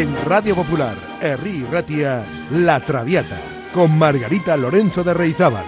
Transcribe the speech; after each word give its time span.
En 0.00 0.16
Radio 0.24 0.54
Popular, 0.54 0.96
Herri 1.20 1.62
Ratia, 1.70 2.24
La 2.52 2.80
Traviata, 2.80 3.38
con 3.74 3.98
Margarita 3.98 4.56
Lorenzo 4.56 5.04
de 5.04 5.12
Reizábal. 5.12 5.66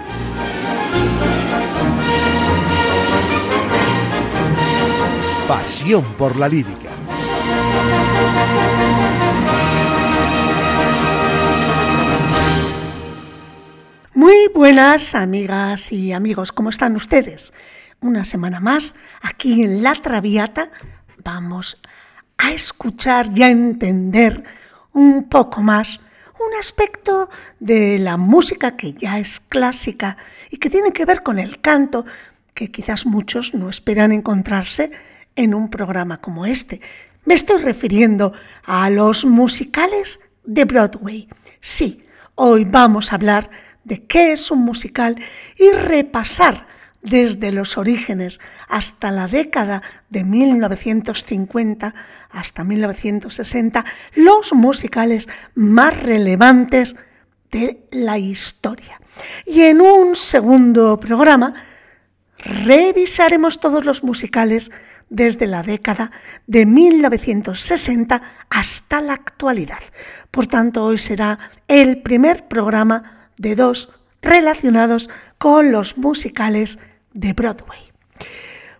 Pasión 5.46 6.14
por 6.14 6.34
la 6.36 6.48
lírica. 6.48 6.88
Muy 14.14 14.48
buenas 14.54 15.14
amigas 15.14 15.92
y 15.92 16.12
amigos, 16.12 16.52
¿cómo 16.52 16.70
están 16.70 16.96
ustedes? 16.96 17.52
Una 18.00 18.24
semana 18.24 18.60
más 18.60 18.94
aquí 19.20 19.62
en 19.62 19.82
La 19.82 19.92
Traviata 19.96 20.70
vamos 21.22 21.78
a 21.86 21.91
escuchar 22.50 23.30
y 23.34 23.42
a 23.44 23.50
entender 23.50 24.42
un 24.92 25.28
poco 25.28 25.60
más 25.60 26.00
un 26.44 26.58
aspecto 26.58 27.28
de 27.60 27.98
la 27.98 28.16
música 28.16 28.76
que 28.76 28.94
ya 28.94 29.18
es 29.18 29.38
clásica 29.38 30.16
y 30.50 30.56
que 30.56 30.70
tiene 30.70 30.92
que 30.92 31.04
ver 31.04 31.22
con 31.22 31.38
el 31.38 31.60
canto, 31.60 32.04
que 32.52 32.70
quizás 32.70 33.06
muchos 33.06 33.54
no 33.54 33.70
esperan 33.70 34.10
encontrarse 34.10 34.90
en 35.36 35.54
un 35.54 35.70
programa 35.70 36.20
como 36.20 36.44
este. 36.44 36.80
Me 37.24 37.34
estoy 37.34 37.62
refiriendo 37.62 38.32
a 38.64 38.90
los 38.90 39.24
musicales 39.24 40.20
de 40.44 40.64
Broadway. 40.64 41.28
Sí, 41.60 42.04
hoy 42.34 42.64
vamos 42.64 43.12
a 43.12 43.14
hablar 43.14 43.50
de 43.84 44.04
qué 44.04 44.32
es 44.32 44.50
un 44.50 44.64
musical 44.64 45.16
y 45.56 45.70
repasar 45.70 46.66
desde 47.02 47.50
los 47.50 47.78
orígenes 47.78 48.40
hasta 48.68 49.10
la 49.10 49.26
década 49.26 49.82
de 50.08 50.24
1950 50.24 51.94
hasta 52.32 52.64
1960 52.64 53.84
los 54.14 54.52
musicales 54.52 55.28
más 55.54 56.02
relevantes 56.02 56.96
de 57.50 57.86
la 57.90 58.18
historia. 58.18 59.00
Y 59.46 59.62
en 59.62 59.80
un 59.80 60.16
segundo 60.16 60.98
programa 60.98 61.54
revisaremos 62.38 63.60
todos 63.60 63.84
los 63.84 64.02
musicales 64.02 64.72
desde 65.10 65.46
la 65.46 65.62
década 65.62 66.10
de 66.46 66.64
1960 66.64 68.22
hasta 68.48 69.00
la 69.02 69.12
actualidad. 69.12 69.80
Por 70.30 70.46
tanto, 70.46 70.84
hoy 70.84 70.96
será 70.96 71.38
el 71.68 72.02
primer 72.02 72.48
programa 72.48 73.28
de 73.36 73.54
dos 73.54 73.92
relacionados 74.22 75.10
con 75.36 75.70
los 75.70 75.98
musicales 75.98 76.78
de 77.12 77.34
Broadway. 77.34 77.80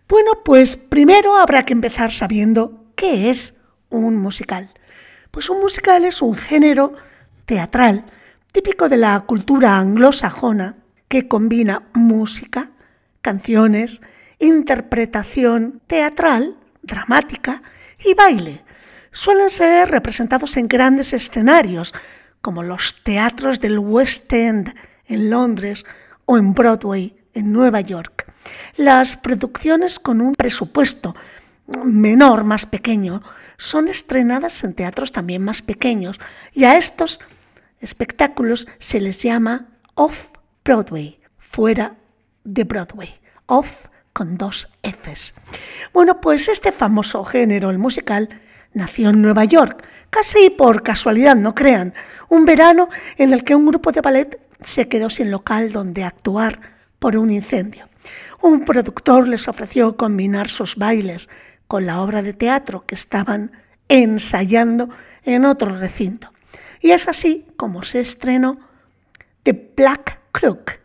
Bueno, 0.08 0.32
pues 0.44 0.76
primero 0.76 1.36
habrá 1.36 1.64
que 1.64 1.72
empezar 1.74 2.12
sabiendo 2.12 2.81
qué 3.02 3.30
es 3.30 3.60
un 3.90 4.14
musical. 4.14 4.68
Pues 5.32 5.50
un 5.50 5.60
musical 5.60 6.04
es 6.04 6.22
un 6.22 6.36
género 6.36 6.92
teatral 7.46 8.04
típico 8.52 8.88
de 8.88 8.96
la 8.96 9.18
cultura 9.26 9.76
anglosajona 9.76 10.76
que 11.08 11.26
combina 11.26 11.82
música, 11.94 12.70
canciones, 13.20 14.02
interpretación 14.38 15.80
teatral, 15.88 16.56
dramática 16.84 17.64
y 18.04 18.14
baile. 18.14 18.62
Suelen 19.10 19.50
ser 19.50 19.90
representados 19.90 20.56
en 20.56 20.68
grandes 20.68 21.12
escenarios, 21.12 21.92
como 22.40 22.62
los 22.62 23.02
teatros 23.02 23.60
del 23.60 23.80
West 23.80 24.32
End 24.32 24.76
en 25.06 25.28
Londres 25.28 25.84
o 26.24 26.38
en 26.38 26.54
Broadway 26.54 27.16
en 27.34 27.52
Nueva 27.52 27.80
York. 27.80 28.32
Las 28.76 29.16
producciones 29.16 29.98
con 29.98 30.20
un 30.20 30.34
presupuesto 30.34 31.16
menor, 31.84 32.44
más 32.44 32.66
pequeño, 32.66 33.22
son 33.56 33.88
estrenadas 33.88 34.64
en 34.64 34.74
teatros 34.74 35.12
también 35.12 35.42
más 35.42 35.62
pequeños 35.62 36.20
y 36.52 36.64
a 36.64 36.76
estos 36.76 37.20
espectáculos 37.80 38.66
se 38.78 39.00
les 39.00 39.22
llama 39.22 39.68
off-Broadway, 39.94 41.20
fuera 41.38 41.96
de 42.44 42.64
Broadway, 42.64 43.20
off 43.46 43.86
con 44.12 44.36
dos 44.36 44.68
Fs. 44.82 45.34
Bueno, 45.92 46.20
pues 46.20 46.48
este 46.48 46.72
famoso 46.72 47.24
género, 47.24 47.70
el 47.70 47.78
musical, 47.78 48.28
nació 48.74 49.10
en 49.10 49.22
Nueva 49.22 49.44
York, 49.44 49.84
casi 50.10 50.50
por 50.50 50.82
casualidad, 50.82 51.36
no 51.36 51.54
crean, 51.54 51.94
un 52.28 52.44
verano 52.44 52.88
en 53.16 53.32
el 53.32 53.44
que 53.44 53.54
un 53.54 53.66
grupo 53.66 53.92
de 53.92 54.00
ballet 54.00 54.40
se 54.60 54.88
quedó 54.88 55.10
sin 55.10 55.30
local 55.30 55.72
donde 55.72 56.04
actuar 56.04 56.60
por 56.98 57.16
un 57.16 57.30
incendio. 57.30 57.88
Un 58.40 58.64
productor 58.64 59.28
les 59.28 59.48
ofreció 59.48 59.96
combinar 59.96 60.48
sus 60.48 60.76
bailes 60.76 61.28
con 61.66 61.86
la 61.86 62.02
obra 62.02 62.22
de 62.22 62.32
teatro 62.32 62.84
que 62.86 62.94
estaban 62.94 63.52
ensayando 63.88 64.88
en 65.24 65.44
otro 65.44 65.76
recinto. 65.76 66.32
Y 66.80 66.90
es 66.90 67.08
así 67.08 67.46
como 67.56 67.82
se 67.82 68.00
estrenó 68.00 68.58
The 69.42 69.72
Black 69.76 70.20
Crook 70.32 70.82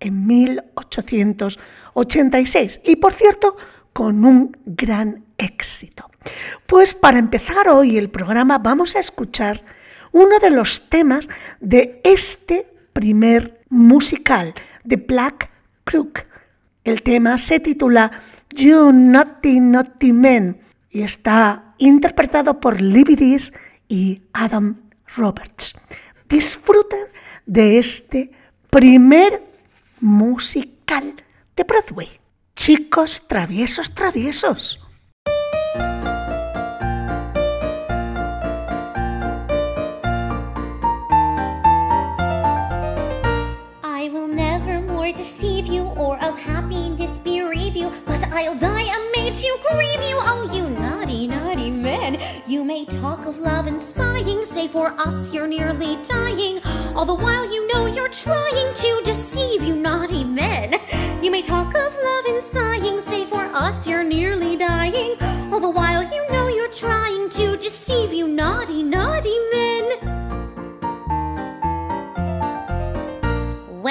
en 0.00 0.26
1886. 0.26 2.80
Y 2.84 2.96
por 2.96 3.12
cierto, 3.12 3.54
con 3.92 4.24
un 4.24 4.56
gran 4.64 5.24
éxito. 5.38 6.10
Pues 6.66 6.94
para 6.94 7.18
empezar 7.18 7.68
hoy 7.68 7.96
el 7.96 8.10
programa 8.10 8.58
vamos 8.58 8.96
a 8.96 9.00
escuchar 9.00 9.62
uno 10.12 10.38
de 10.38 10.50
los 10.50 10.88
temas 10.88 11.28
de 11.60 12.00
este 12.04 12.66
primer 12.92 13.60
musical, 13.68 14.54
de 14.84 14.96
Black 14.96 15.50
Crook. 15.84 16.26
El 16.84 17.02
tema 17.02 17.38
se 17.38 17.60
titula 17.60 18.10
You 18.54 18.90
Naughty 18.92 19.60
Naughty 19.60 20.12
Men 20.12 20.60
y 20.90 21.02
está 21.02 21.74
interpretado 21.78 22.58
por 22.58 22.80
Libby 22.80 23.38
y 23.88 24.22
Adam 24.32 24.76
Roberts. 25.16 25.74
Disfruten 26.28 27.06
de 27.44 27.78
este 27.78 28.30
primer 28.70 29.42
musical 30.00 31.22
de 31.56 31.64
Broadway. 31.64 32.08
Chicos 32.56 33.28
traviesos, 33.28 33.94
traviesos. 33.94 34.79
I'll 48.32 48.54
die 48.54 48.82
amid 48.82 49.42
you, 49.42 49.58
grieve 49.68 50.02
you, 50.08 50.16
oh 50.20 50.50
you 50.54 50.68
naughty, 50.70 51.26
naughty 51.26 51.70
men. 51.70 52.20
You 52.46 52.64
may 52.64 52.84
talk 52.84 53.26
of 53.26 53.38
love 53.40 53.66
and 53.66 53.82
sighing, 53.82 54.44
say 54.44 54.68
for 54.68 54.92
us 55.00 55.32
you're 55.32 55.48
nearly 55.48 55.96
dying, 56.04 56.60
all 56.94 57.04
the 57.04 57.14
while 57.14 57.52
you 57.52 57.66
know 57.72 57.86
you're 57.86 58.08
trying 58.08 58.72
to 58.72 59.02
deceive 59.04 59.62
you 59.64 59.74
naughty 59.74 60.22
men. 60.22 60.79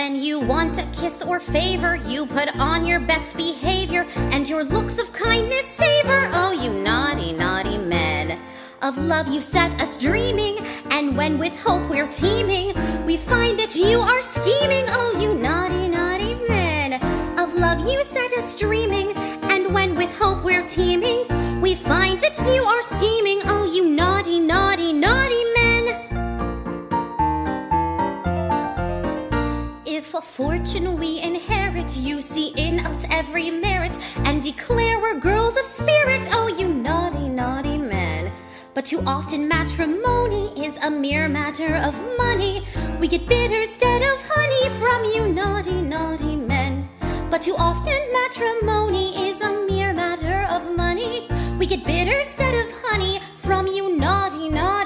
When 0.09 0.19
you 0.19 0.39
want 0.39 0.79
a 0.79 0.87
kiss 0.87 1.21
or 1.21 1.39
favor, 1.39 1.95
you 1.95 2.25
put 2.25 2.49
on 2.55 2.83
your 2.83 2.99
best 2.99 3.31
behavior 3.37 4.07
and 4.15 4.49
your 4.49 4.63
looks 4.63 4.97
of 4.97 5.13
kindness 5.13 5.67
savor. 5.67 6.27
Oh, 6.33 6.51
you 6.51 6.73
naughty, 6.73 7.31
naughty 7.31 7.77
men. 7.77 8.39
Of 8.81 8.97
love 8.97 9.27
you 9.27 9.39
set 9.39 9.79
us 9.79 9.99
dreaming, 9.99 10.57
and 10.89 11.15
when 11.15 11.37
with 11.37 11.55
hope 11.59 11.87
we're 11.91 12.07
teeming, 12.07 12.73
we 13.05 13.17
find 13.17 13.59
that 13.59 13.75
you 13.75 13.99
are 13.99 14.23
scheming. 14.23 14.85
Oh, 14.87 15.15
you 15.21 15.35
naughty, 15.35 15.87
naughty 15.87 16.33
men. 16.47 16.93
Of 17.39 17.53
love 17.53 17.87
you 17.87 18.03
set 18.05 18.33
us 18.33 18.55
dreaming, 18.57 19.15
and 19.15 19.71
when 19.75 19.95
with 19.95 20.11
hope 20.17 20.43
we're 20.43 20.67
teeming, 20.67 21.61
we 21.61 21.75
find 21.75 22.19
that 22.21 22.39
you 22.51 22.63
are 22.63 22.81
scheming. 22.81 23.41
Oh, 23.45 23.58
A 30.15 30.21
fortune 30.21 30.97
we 30.97 31.19
inherit, 31.21 31.95
you 31.95 32.19
see 32.19 32.47
in 32.57 32.79
us 32.79 33.05
every 33.11 33.51
merit, 33.51 33.95
and 34.25 34.41
declare 34.41 34.99
we're 34.99 35.19
girls 35.19 35.55
of 35.55 35.65
spirit. 35.65 36.27
Oh, 36.31 36.47
you 36.47 36.67
naughty, 36.67 37.29
naughty 37.29 37.77
men. 37.77 38.31
But 38.73 38.85
too 38.85 39.01
often 39.05 39.47
matrimony 39.47 40.47
is 40.59 40.75
a 40.83 40.89
mere 40.89 41.29
matter 41.29 41.75
of 41.75 41.93
money. 42.17 42.65
We 42.99 43.07
get 43.07 43.27
bitter 43.27 43.61
instead 43.61 44.01
of 44.01 44.19
honey 44.27 44.69
from 44.79 45.05
you 45.05 45.31
naughty, 45.31 45.79
naughty 45.79 46.35
men. 46.35 46.89
But 47.29 47.43
too 47.43 47.55
often 47.55 48.01
matrimony 48.11 49.29
is 49.29 49.39
a 49.41 49.65
mere 49.69 49.93
matter 49.93 50.47
of 50.49 50.75
money. 50.75 51.27
We 51.59 51.67
get 51.67 51.85
bitter 51.85 52.19
instead 52.19 52.55
of 52.55 52.71
honey 52.81 53.21
from 53.37 53.67
you 53.67 53.95
naughty, 53.95 54.49
naughty 54.49 54.78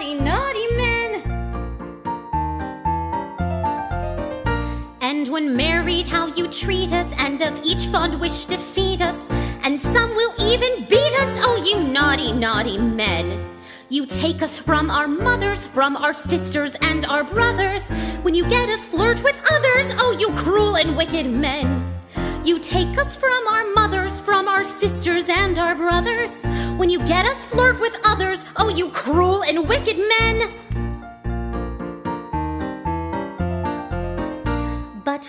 when 5.33 5.57
married, 5.57 6.05
how 6.05 6.27
you 6.27 6.47
treat 6.47 6.93
us, 6.93 7.11
and 7.17 7.41
of 7.41 7.59
each 7.63 7.87
fond 7.87 8.19
wish 8.21 8.45
defeat 8.45 9.01
us, 9.01 9.17
and 9.63 9.81
some 9.81 10.15
will 10.15 10.31
even 10.39 10.85
beat 10.87 11.13
us. 11.15 11.39
Oh, 11.41 11.55
you 11.55 11.79
naughty, 11.89 12.31
naughty 12.31 12.77
men. 12.77 13.49
You 13.89 14.05
take 14.05 14.43
us 14.43 14.59
from 14.59 14.91
our 14.91 15.07
mothers, 15.07 15.65
from 15.65 15.97
our 15.97 16.13
sisters 16.13 16.75
and 16.81 17.03
our 17.05 17.23
brothers. 17.23 17.81
When 18.21 18.35
you 18.35 18.47
get 18.47 18.69
us 18.69 18.85
flirt 18.85 19.23
with 19.23 19.41
others, 19.51 19.91
oh, 19.97 20.15
you 20.19 20.29
cruel 20.35 20.75
and 20.75 20.95
wicked 20.95 21.25
men. 21.25 21.91
You 22.45 22.59
take 22.59 22.95
us 22.99 23.15
from 23.15 23.47
our 23.47 23.65
mothers, 23.73 24.21
from 24.21 24.47
our 24.47 24.63
sisters 24.63 25.29
and 25.29 25.57
our 25.57 25.73
brothers. 25.73 26.31
When 26.77 26.91
you 26.91 26.99
get 27.07 27.25
us 27.25 27.43
flirt 27.45 27.79
with 27.79 27.99
others, 28.05 28.45
oh, 28.57 28.69
you 28.69 28.91
cruel 28.91 29.41
and 29.41 29.67
wicked 29.67 29.97
men. 29.97 30.53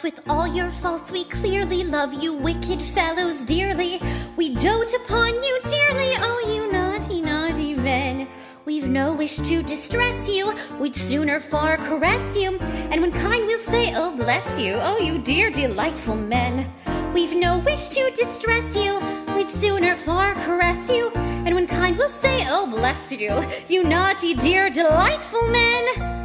With 0.03 0.21
all 0.29 0.47
your 0.47 0.71
faults, 0.71 1.11
we 1.11 1.25
clearly 1.25 1.85
love 1.85 2.13
you, 2.15 2.35
wicked 2.35 2.83
fellows, 2.83 3.45
dearly. 3.45 4.01
We 4.37 4.55
dote 4.55 4.93
upon 4.93 5.43
you 5.43 5.61
dearly, 5.65 6.13
oh, 6.19 6.45
you 6.47 6.71
naughty, 6.71 7.23
naughty 7.23 7.75
men. 7.75 8.29
We've 8.65 8.89
no 8.89 9.15
wish 9.15 9.37
to 9.37 9.63
distress 9.63 10.29
you, 10.29 10.55
we'd 10.79 10.97
sooner 10.97 11.41
far 11.41 11.77
caress 11.77 12.37
you. 12.37 12.59
And 12.59 13.01
when 13.01 13.13
kind, 13.13 13.47
we'll 13.47 13.59
say, 13.61 13.95
oh, 13.95 14.15
bless 14.17 14.59
you, 14.59 14.75
oh, 14.81 14.99
you 14.99 15.19
dear, 15.19 15.51
delightful 15.51 16.17
men. 16.17 16.71
We've 17.15 17.35
no 17.37 17.59
wish 17.59 17.89
to 17.91 18.11
distress 18.11 18.77
you, 18.77 19.01
we'd 19.35 19.51
sooner 19.51 19.95
far 19.97 20.35
caress 20.45 20.91
you. 20.91 21.11
And 21.11 21.55
when 21.55 21.67
kind, 21.67 21.97
we'll 21.97 22.09
say, 22.09 22.47
oh, 22.49 22.67
bless 22.67 23.13
you, 23.13 23.45
you 23.69 23.85
naughty, 23.85 24.35
dear, 24.35 24.71
delightful 24.71 25.49
men. 25.49 26.24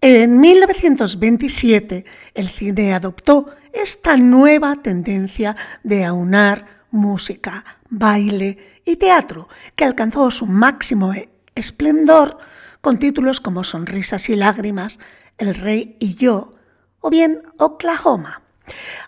En 0.00 0.38
1927 0.38 2.04
el 2.34 2.48
cine 2.50 2.94
adoptó 2.94 3.50
esta 3.72 4.16
nueva 4.16 4.76
tendencia 4.76 5.56
de 5.82 6.04
aunar 6.04 6.84
música, 6.92 7.64
baile 7.90 8.80
y 8.84 8.94
teatro, 8.94 9.48
que 9.74 9.84
alcanzó 9.84 10.30
su 10.30 10.46
máximo 10.46 11.12
esplendor 11.56 12.38
con 12.80 13.00
títulos 13.00 13.40
como 13.40 13.64
Sonrisas 13.64 14.28
y 14.28 14.36
Lágrimas, 14.36 15.00
El 15.36 15.56
Rey 15.56 15.96
y 15.98 16.14
yo, 16.14 16.54
o 17.00 17.10
bien 17.10 17.42
Oklahoma. 17.56 18.42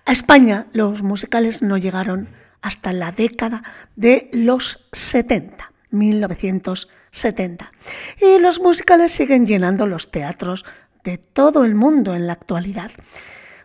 A 0.07 0.11
España 0.11 0.67
los 0.73 1.05
musicales 1.05 1.63
no 1.63 1.77
llegaron 1.79 2.29
hasta 2.63 2.93
la 2.93 3.13
década 3.13 3.63
de 3.95 4.29
los 4.33 4.89
70, 4.91 5.71
1970, 5.93 7.00
y 8.21 8.39
los 8.39 8.61
musicales 8.61 9.13
siguen 9.13 9.47
llenando 9.47 9.87
los 9.87 10.11
teatros 10.11 10.65
de 11.05 11.19
todo 11.19 11.65
el 11.65 11.75
mundo 11.75 12.15
en 12.15 12.27
la 12.27 12.35
actualidad. 12.35 12.91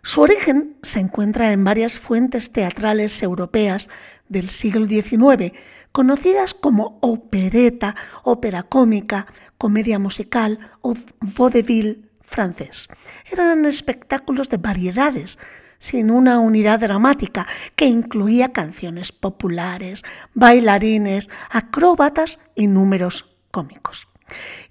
Su 0.02 0.22
origen 0.22 0.76
se 0.82 1.00
encuentra 1.00 1.52
en 1.52 1.64
varias 1.64 1.98
fuentes 1.98 2.52
teatrales 2.52 3.22
europeas 3.22 3.90
del 4.28 4.50
siglo 4.50 4.86
XIX, 4.86 5.52
conocidas 5.92 6.54
como 6.54 6.98
opereta, 7.00 7.94
ópera 8.22 8.62
cómica, 8.64 9.26
comedia 9.58 9.98
musical 9.98 10.70
o 10.80 10.94
vaudeville 11.20 12.02
francés. 12.20 12.88
Eran 13.30 13.64
espectáculos 13.64 14.48
de 14.48 14.58
variedades, 14.58 15.38
sin 15.78 16.10
una 16.10 16.38
unidad 16.38 16.80
dramática 16.80 17.46
que 17.74 17.86
incluía 17.86 18.52
canciones 18.52 19.12
populares, 19.12 20.02
bailarines, 20.34 21.30
acróbatas 21.50 22.40
y 22.54 22.66
números 22.66 23.35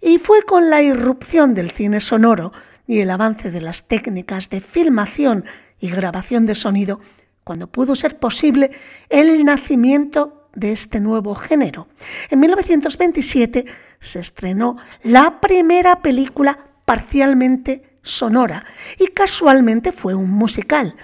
Y 0.02 0.18
fue 0.20 0.44
con 0.44 0.70
la 0.70 0.82
irrupción 0.82 1.54
del 1.54 1.72
cine 1.72 2.02
sonoro 2.02 2.52
y 2.88 3.00
el 3.00 3.10
avance 3.10 3.52
de 3.52 3.62
las 3.62 3.88
técnicas 3.88 4.50
de 4.50 4.62
filmación 4.62 5.46
y 5.80 5.90
grabación 5.90 6.46
de 6.46 6.56
sonido 6.56 7.00
cuando 7.44 7.68
pudo 7.68 7.96
ser 7.96 8.18
posible 8.18 8.72
el 9.10 9.46
nacimiento 9.46 10.50
de 10.56 10.72
este 10.72 11.00
nuevo 11.00 11.36
género. 11.36 11.88
En 12.30 12.40
1927 12.40 13.66
se 14.00 14.20
estrenó 14.20 14.78
la 15.04 15.40
primera 15.42 16.02
película 16.02 16.60
parcialmente 16.86 17.98
sonora 18.02 18.66
y 19.00 19.08
casualmente 19.08 19.92
fue 19.92 20.16
un 20.16 20.30
musical 20.30 20.96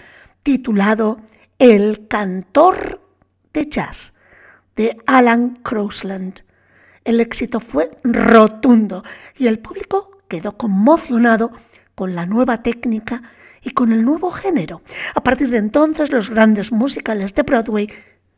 titulado 0.44 1.20
El 1.60 2.08
cantor 2.08 3.02
de 3.54 3.66
jazz 3.66 4.14
de 4.76 4.98
Alan 5.06 5.56
Crosland. 5.64 6.42
El 7.04 7.20
éxito 7.20 7.60
fue 7.60 7.92
rotundo 8.04 9.04
y 9.38 9.48
el 9.48 9.60
público 9.60 10.20
quedó 10.28 10.58
conmocionado 10.58 11.52
con 11.96 12.16
la 12.16 12.26
nueva 12.26 12.62
técnica 12.62 13.24
y 13.64 13.72
con 13.72 13.92
el 13.92 14.04
nuevo 14.04 14.32
género. 14.32 14.82
A 15.16 15.24
partir 15.24 15.50
de 15.50 15.58
entonces 15.58 16.12
los 16.12 16.30
grandes 16.30 16.72
musicales 16.72 17.34
de 17.34 17.44
Broadway 17.44 17.90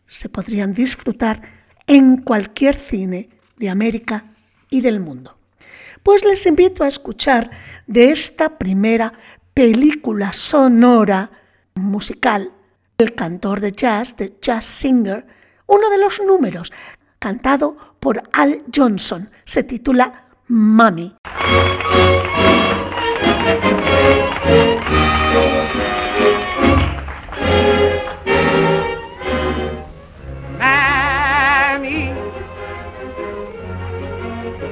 se 0.08 0.30
podrían 0.30 0.74
disfrutar 0.74 1.42
en 1.88 2.18
cualquier 2.18 2.76
cine 2.76 3.30
de 3.58 3.70
América 3.70 4.26
y 4.70 4.82
del 4.82 5.00
mundo. 5.00 5.38
Pues 6.02 6.24
les 6.24 6.46
invito 6.46 6.84
a 6.84 6.88
escuchar 6.88 7.52
de 7.88 8.12
esta 8.12 8.58
primera 8.58 9.14
película 9.54 10.34
sonora 10.34 11.32
musical, 11.76 12.52
El 12.98 13.16
cantor 13.16 13.60
de 13.60 13.72
jazz, 13.72 14.16
de 14.18 14.38
Jazz 14.42 14.66
Singer, 14.66 15.26
uno 15.68 15.90
de 15.90 15.98
los 15.98 16.22
números 16.22 16.72
cantado 17.20 17.93
por 18.04 18.22
Al 18.34 18.64
Johnson. 18.70 19.30
Se 19.46 19.64
titula 19.64 20.26
Mami. 20.50 21.16
Mammy, 30.60 32.14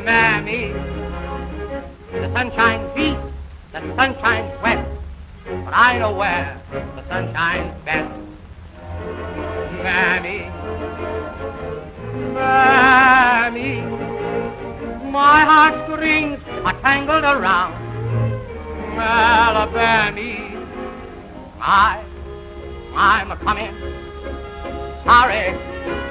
Mammy, 0.04 0.74
the 2.12 2.34
sun 2.34 2.51
shines 2.51 2.98
east, 2.98 3.18
the 3.72 3.80
sun 3.95 4.16
shines 4.19 4.62
west, 4.62 4.89
but 5.63 5.74
I 5.74 6.00
know 6.00 6.12
where 6.12 6.60
the 6.69 7.04
sun 7.07 7.34
shines 7.34 7.74
best. 7.86 8.12
Mammy, 9.81 10.51
Mammy, 12.42 13.82
my 15.12 15.42
heartstrings 15.46 16.40
are 16.66 16.74
tangled 16.82 17.24
around 17.24 17.74
Alabama. 18.98 20.12
I, 21.62 22.04
I'm 22.96 23.30
a 23.32 23.38
coming. 23.38 23.75
Sorry, 25.06 25.54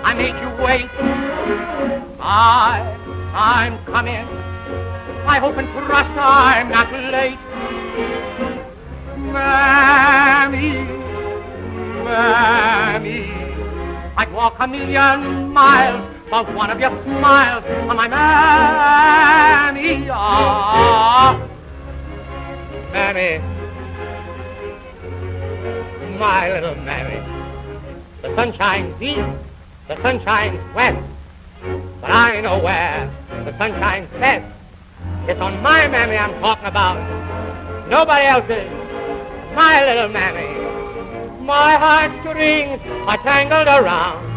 I 0.09 0.15
made 0.15 0.37
you 0.43 0.51
wait. 0.63 0.89
I, 2.21 2.79
I'm 3.35 3.85
coming. 3.87 4.29
I 5.27 5.39
hope 5.41 5.57
and 5.57 5.69
trust 5.85 6.11
I'm 6.17 6.69
not 6.71 6.93
late. 7.11 7.41
Mammy, 9.35 10.79
Mammy. 12.05 13.41
I'd 14.17 14.33
walk 14.33 14.55
a 14.61 14.69
million 14.69 15.53
miles 15.53 16.10
for 16.31 16.45
one 16.55 16.71
of 16.71 16.79
your 16.79 16.91
smiles, 17.03 17.65
oh, 17.67 17.93
my 17.93 18.07
mammy, 18.07 20.09
oh. 20.13 21.49
Mammy, 22.93 23.43
my 26.19 26.53
little 26.53 26.77
mammy. 26.85 27.19
The 28.23 28.33
sun 28.37 28.53
shines 28.53 29.03
east, 29.03 29.29
the 29.89 30.01
sun 30.03 30.23
shines 30.23 30.61
west, 30.73 31.05
but 32.01 32.11
I 32.11 32.41
know 32.43 32.63
where 32.63 33.11
the 33.45 33.59
sun 33.59 33.73
shines 33.73 34.09
best. 34.13 34.47
It's 35.27 35.41
on 35.41 35.61
my 35.63 35.89
mammy 35.89 36.17
I'm 36.17 36.41
talking 36.41 36.67
about, 36.67 37.89
nobody 37.89 38.27
else's. 38.27 38.71
My 39.57 39.85
little 39.85 40.11
mammy. 40.11 40.47
My 41.45 41.75
heartstrings 41.75 42.81
are 43.09 43.19
tangled 43.19 43.67
around 43.67 44.30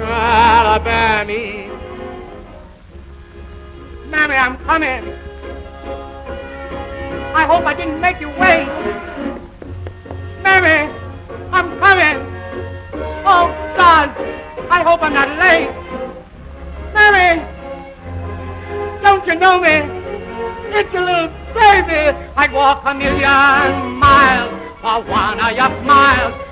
Alabama. 0.00 1.68
Mammy, 4.08 4.34
I'm 4.34 4.56
coming. 4.58 5.12
I 7.34 7.44
hope 7.44 7.64
I 7.66 7.74
didn't 7.74 8.00
make 8.00 8.20
you 8.20 8.28
wait. 8.30 8.68
Mammy, 10.42 10.92
I'm 11.52 11.78
coming. 11.78 12.18
Oh, 13.26 13.52
God, 13.76 14.10
I 14.70 14.82
hope 14.82 15.02
I'm 15.02 15.12
not 15.14 15.28
late. 15.38 15.70
Mammy, 16.94 17.42
don't 19.02 19.26
you 19.26 19.34
know 19.34 19.60
me? 19.60 19.82
It's 20.70 20.94
a 20.94 21.00
little 21.00 21.28
baby. 21.54 22.16
I'd 22.36 22.52
walk 22.52 22.82
a 22.84 22.94
million 22.94 23.92
miles 23.98 24.52
for 24.80 25.02
one 25.10 25.40
of 25.40 25.56
your 25.56 25.82
smiles. 25.82 26.47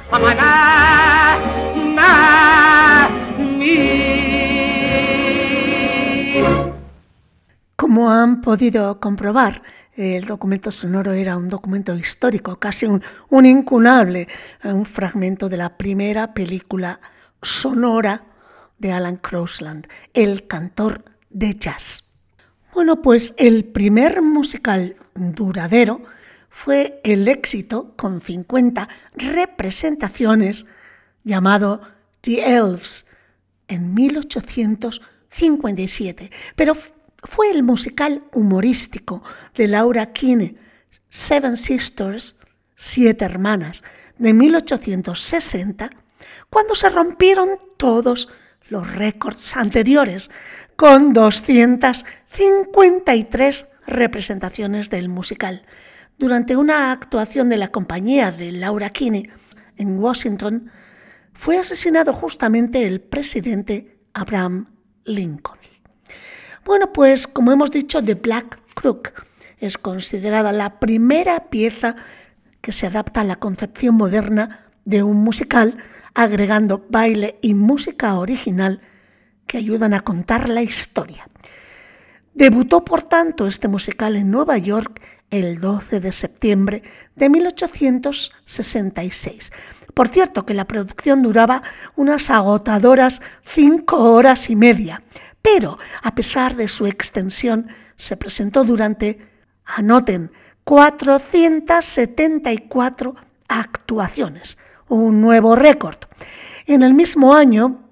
Como 7.77 8.11
han 8.11 8.41
podido 8.41 9.01
comprobar, 9.01 9.63
el 9.95 10.25
documento 10.27 10.71
sonoro 10.71 11.13
era 11.13 11.37
un 11.37 11.49
documento 11.49 11.97
histórico, 11.97 12.57
casi 12.61 12.87
un, 12.87 13.03
un 13.31 13.47
incunable, 13.47 14.29
un 14.63 14.85
fragmento 14.85 15.49
de 15.49 15.57
la 15.57 15.77
primera 15.77 16.35
película 16.35 17.01
sonora 17.43 18.27
de 18.79 18.93
Alan 18.93 19.17
Crosland, 19.17 19.89
el 20.15 20.47
cantor 20.47 21.05
de 21.31 21.55
jazz. 21.55 22.05
Bueno, 22.73 23.03
pues 23.03 23.35
el 23.39 23.65
primer 23.65 24.23
musical 24.23 24.97
duradero 25.15 26.03
fue 26.57 27.01
el 27.05 27.29
éxito 27.29 27.93
con 27.97 28.23
50 28.23 28.89
representaciones 29.15 30.67
llamado 31.23 31.83
The 32.23 32.57
Elves 32.57 33.09
en 33.69 33.93
1857, 33.93 36.31
pero 36.57 36.75
fue 37.23 37.51
el 37.51 37.63
musical 37.63 38.25
humorístico 38.33 39.23
de 39.55 39.69
Laura 39.69 40.15
Kinney, 40.15 40.57
Seven 41.11 41.59
Sisters, 41.59 42.39
Siete 42.75 43.27
Hermanas, 43.27 43.85
de 44.17 44.33
1860, 44.33 45.91
cuando 46.49 46.75
se 46.75 46.89
rompieron 46.89 47.51
todos 47.77 48.31
los 48.71 48.91
récords 48.95 49.59
anteriores, 49.59 50.31
con 50.75 51.13
253 51.13 53.67
representaciones 53.87 54.89
del 54.89 55.11
musical. 55.11 55.67
Durante 56.19 56.57
una 56.57 56.93
actuación 56.93 57.51
de 57.51 57.59
la 57.59 57.69
compañía 57.69 58.33
de 58.33 58.51
Laura 58.51 58.89
Kinney 58.91 59.29
en 59.77 59.99
Washington, 59.99 60.71
fue 61.35 61.59
asesinado 61.59 62.15
justamente 62.15 62.87
el 62.87 63.03
presidente 63.03 63.99
Abraham 64.15 64.67
Lincoln. 65.05 65.59
Bueno, 66.65 66.91
pues 66.93 67.27
como 67.27 67.53
hemos 67.53 67.71
dicho, 67.71 68.03
The 68.03 68.15
Black 68.15 68.59
Crook 68.75 69.13
es 69.59 69.77
considerada 69.77 70.53
la 70.53 70.81
primera 70.81 71.51
pieza 71.51 71.97
que 72.63 72.73
se 72.73 72.87
adapta 72.87 73.21
a 73.21 73.25
la 73.25 73.37
concepción 73.37 73.95
moderna 73.95 74.67
de 74.87 75.03
un 75.03 75.19
musical, 75.19 75.77
agregando 76.15 76.87
baile 76.89 77.39
y 77.43 77.53
música 77.53 78.15
original 78.19 78.81
que 79.47 79.59
ayudan 79.59 79.93
a 79.93 80.01
contar 80.01 80.49
la 80.49 80.63
historia. 80.63 81.29
Debutó, 82.33 82.85
por 82.85 83.03
tanto, 83.03 83.47
este 83.47 83.69
musical 83.69 84.17
en 84.17 84.31
Nueva 84.31 84.57
York 84.59 85.01
el 85.31 85.61
12 85.61 86.01
de 86.01 86.13
septiembre 86.13 86.83
de 87.15 87.29
1866. 87.29 89.53
Por 89.95 90.09
cierto, 90.09 90.45
que 90.45 90.55
la 90.55 90.67
producción 90.67 91.23
duraba 91.23 91.63
unas 91.97 92.31
agotadoras 92.31 93.23
cinco 93.55 94.13
horas 94.13 94.51
y 94.51 94.57
media, 94.57 95.05
pero 95.43 95.79
a 96.03 96.13
pesar 96.15 96.57
de 96.57 96.69
su 96.69 96.87
extensión, 96.87 97.69
se 97.97 98.17
presentó 98.17 98.65
durante, 98.65 99.19
anoten, 99.65 100.31
474 100.65 103.15
actuaciones, 103.49 104.59
un 104.89 105.21
nuevo 105.21 105.57
récord. 105.57 105.99
En 106.67 106.83
el 106.83 106.95
mismo 106.95 107.35
año 107.35 107.83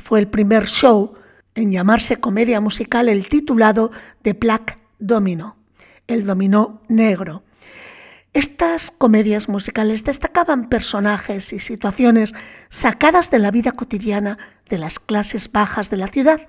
fue 0.00 0.20
el 0.20 0.28
primer 0.28 0.66
show 0.66 1.14
en 1.54 1.72
llamarse 1.72 2.16
comedia 2.16 2.60
musical 2.60 3.08
el 3.08 3.28
titulado 3.28 3.90
The 4.22 4.34
Black 4.34 4.78
Domino, 4.98 5.56
el 6.12 6.26
dominó 6.26 6.80
negro. 6.88 7.42
Estas 8.32 8.90
comedias 8.90 9.48
musicales 9.48 10.04
destacaban 10.04 10.70
personajes 10.70 11.52
y 11.52 11.60
situaciones 11.60 12.34
sacadas 12.70 13.30
de 13.30 13.38
la 13.38 13.50
vida 13.50 13.72
cotidiana 13.72 14.38
de 14.70 14.78
las 14.78 14.98
clases 14.98 15.52
bajas 15.52 15.90
de 15.90 15.98
la 15.98 16.08
ciudad 16.08 16.40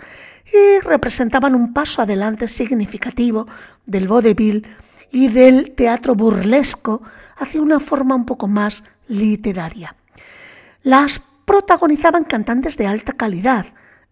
y 0.46 0.79
representaban 0.86 1.55
un 1.55 1.74
paso 1.74 2.01
adelante 2.01 2.48
significativo 2.48 3.48
del 3.86 4.08
vaudeville 4.08 4.63
y 5.12 5.27
del 5.27 5.72
teatro 5.72 6.15
burlesco 6.15 7.01
hacia 7.38 7.62
una 7.62 7.79
forma 7.79 8.15
un 8.15 8.25
poco 8.25 8.48
más 8.48 8.84
literaria. 9.08 9.96
Las 10.84 11.22
protagonizaban 11.46 12.24
cantantes 12.24 12.77
de 12.77 12.88
alta 12.88 13.13
calidad, 13.13 13.67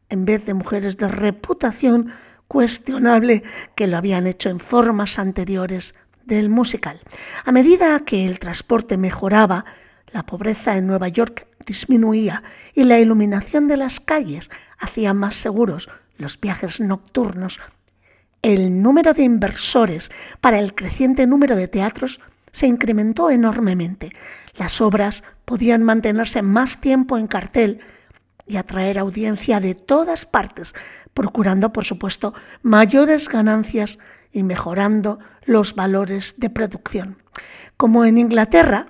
en 0.09 0.25
vez 0.25 0.45
de 0.45 0.53
mujeres 0.53 0.97
de 0.97 1.07
reputación 1.07 2.11
cuestionable 2.51 3.43
que 3.75 3.87
lo 3.87 3.95
habían 3.95 4.27
hecho 4.27 4.49
en 4.49 4.59
formas 4.59 5.17
anteriores 5.19 5.95
del 6.25 6.49
musical. 6.49 6.99
A 7.45 7.53
medida 7.53 8.03
que 8.05 8.25
el 8.25 8.39
transporte 8.39 8.97
mejoraba, 8.97 9.63
la 10.11 10.25
pobreza 10.25 10.75
en 10.75 10.85
Nueva 10.85 11.07
York 11.07 11.47
disminuía 11.65 12.43
y 12.75 12.83
la 12.83 12.99
iluminación 12.99 13.69
de 13.69 13.77
las 13.77 14.01
calles 14.01 14.51
hacía 14.77 15.13
más 15.13 15.37
seguros 15.37 15.89
los 16.17 16.37
viajes 16.41 16.81
nocturnos 16.81 17.61
el 18.41 18.81
número 18.81 19.13
de 19.13 19.23
inversores 19.23 20.11
para 20.39 20.59
el 20.59 20.73
creciente 20.73 21.27
número 21.27 21.55
de 21.55 21.67
teatros 21.67 22.19
se 22.51 22.67
incrementó 22.67 23.29
enormemente. 23.29 24.13
Las 24.55 24.81
obras 24.81 25.23
podían 25.45 25.83
mantenerse 25.83 26.41
más 26.41 26.81
tiempo 26.81 27.17
en 27.17 27.27
cartel 27.27 27.79
y 28.47 28.57
atraer 28.57 28.97
audiencia 28.97 29.59
de 29.59 29.75
todas 29.75 30.25
partes, 30.25 30.73
procurando, 31.13 31.73
por 31.73 31.85
supuesto, 31.85 32.33
mayores 32.61 33.27
ganancias 33.27 33.99
y 34.31 34.43
mejorando 34.43 35.19
los 35.45 35.75
valores 35.75 36.39
de 36.39 36.49
producción. 36.49 37.17
Como 37.77 38.05
en 38.05 38.17
Inglaterra, 38.17 38.87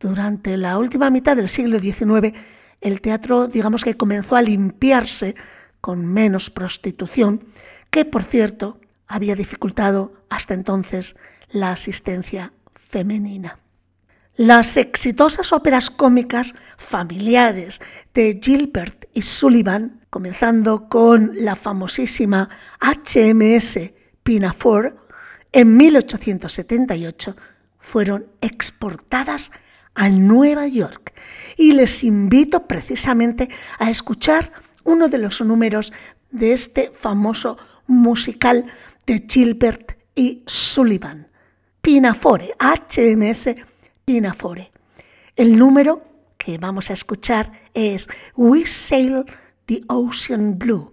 durante 0.00 0.56
la 0.56 0.78
última 0.78 1.10
mitad 1.10 1.36
del 1.36 1.48
siglo 1.48 1.78
XIX, 1.78 2.36
el 2.80 3.00
teatro, 3.00 3.48
digamos 3.48 3.84
que 3.84 3.96
comenzó 3.96 4.36
a 4.36 4.42
limpiarse 4.42 5.34
con 5.80 6.04
menos 6.04 6.50
prostitución, 6.50 7.44
que 7.90 8.04
por 8.04 8.22
cierto 8.22 8.80
había 9.06 9.34
dificultado 9.34 10.12
hasta 10.28 10.54
entonces 10.54 11.16
la 11.50 11.70
asistencia 11.70 12.52
femenina. 12.74 13.58
Las 14.36 14.76
exitosas 14.76 15.52
óperas 15.52 15.90
cómicas 15.90 16.56
familiares 16.76 17.80
de 18.14 18.40
Gilbert 18.42 19.04
y 19.14 19.22
Sullivan, 19.22 20.00
comenzando 20.10 20.88
con 20.88 21.30
la 21.36 21.54
famosísima 21.54 22.48
HMS 22.80 23.92
Pinafore 24.24 24.94
en 25.52 25.76
1878, 25.76 27.36
fueron 27.78 28.26
exportadas 28.40 29.52
a 29.94 30.08
Nueva 30.08 30.66
York 30.66 31.14
y 31.56 31.72
les 31.72 32.02
invito 32.02 32.66
precisamente 32.66 33.48
a 33.78 33.88
escuchar 33.88 34.50
uno 34.82 35.06
de 35.06 35.18
los 35.18 35.40
números 35.42 35.92
de 36.32 36.54
este 36.54 36.90
famoso 36.92 37.56
musical 37.86 38.64
de 39.06 39.24
Gilbert 39.28 39.96
y 40.16 40.42
Sullivan. 40.46 41.28
Pinafore, 41.80 42.52
HMS 42.58 43.44
Pinafore. 43.44 43.73
El 44.06 45.58
número 45.58 46.02
que 46.36 46.58
vamos 46.58 46.90
a 46.90 46.92
escuchar 46.92 47.52
es 47.72 48.06
We 48.36 48.66
Sail 48.66 49.24
the 49.64 49.82
Ocean 49.88 50.58
Blue, 50.58 50.92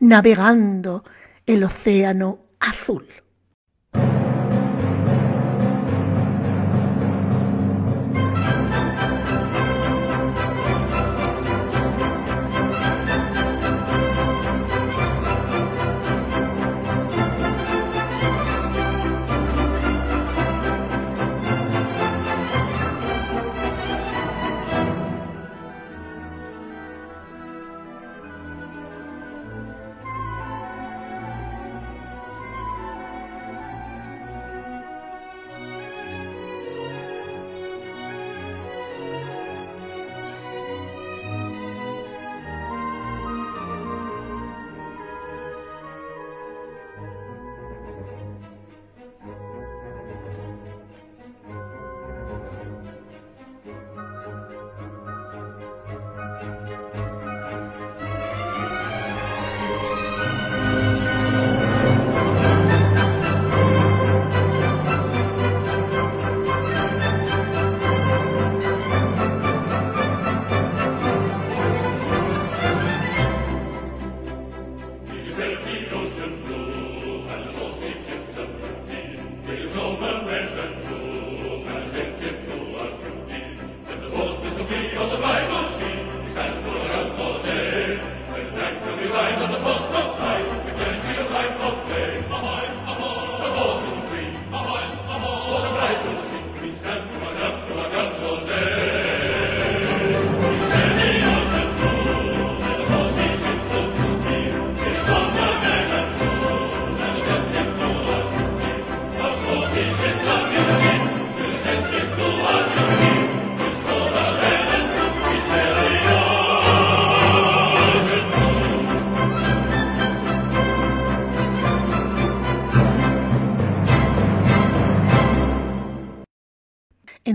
navegando 0.00 1.04
el 1.46 1.62
océano 1.62 2.40
azul. 2.58 3.06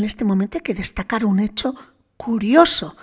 Este 0.06 0.26
momento 0.26 0.58
hay 0.58 0.64
que 0.64 0.74
destacar 0.74 1.26
un 1.26 1.40
hecho 1.40 1.76
curioso, 2.18 2.96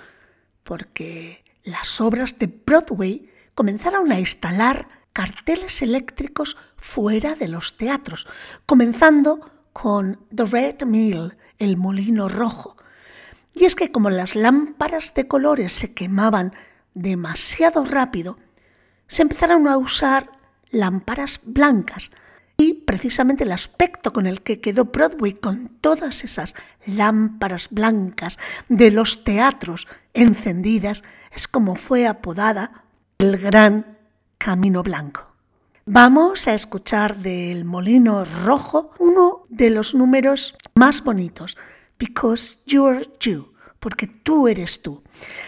porque 0.63 1.45
las 1.65 2.01
obras 2.01 2.39
de 2.39 2.47
Broadway 2.47 3.31
comenzaron 3.55 4.11
a 4.13 4.21
instalar 4.21 4.89
carteles 5.13 5.83
eléctricos 5.83 6.57
fuera 6.77 7.35
de 7.35 7.49
los 7.49 7.77
teatros, 7.77 8.27
comenzando 8.67 9.51
con 9.73 10.19
The 10.35 10.45
Red 10.45 10.85
Mill, 10.85 11.37
el 11.59 11.77
molino 11.77 12.29
rojo. 12.29 12.77
Y 13.55 13.65
es 13.65 13.75
que 13.75 13.93
como 13.93 14.11
las 14.11 14.35
lámparas 14.35 15.15
de 15.15 15.29
colores 15.29 15.73
se 15.73 15.95
quemaban 15.95 16.55
demasiado 16.95 17.85
rápido, 17.85 18.39
se 19.07 19.23
empezaron 19.23 19.69
a 19.69 19.77
usar 19.77 20.31
lámparas 20.71 21.41
blancas. 21.45 22.11
Y 22.57 22.75
precisamente 22.75 23.45
el 23.45 23.53
aspecto 23.53 24.13
con 24.13 24.27
el 24.27 24.43
que 24.43 24.61
quedó 24.61 24.87
Broadway 24.87 25.35
con 25.35 25.69
todas 25.81 26.25
esas 26.25 26.55
lámparas 26.87 27.69
blancas 27.71 28.39
de 28.69 28.91
los 28.91 29.25
teatros 29.25 29.89
encendidas 30.15 31.03
es 31.33 31.49
como 31.49 31.77
fue 31.77 32.07
apodada 32.07 32.85
el 33.19 33.39
Gran 33.39 33.99
Camino 34.39 34.83
Blanco. 34.83 35.33
Vamos 35.87 36.47
a 36.47 36.55
escuchar 36.55 37.19
del 37.19 37.65
Molino 37.65 38.25
Rojo 38.45 38.93
uno 38.99 39.43
de 39.49 39.71
los 39.71 39.95
números 39.95 40.55
más 40.75 41.03
bonitos, 41.03 41.57
Because 41.99 42.59
You're 42.67 43.05
You, 43.21 43.53
porque 43.81 44.07
tú 44.07 44.47
eres 44.47 44.83
tú. 44.83 45.03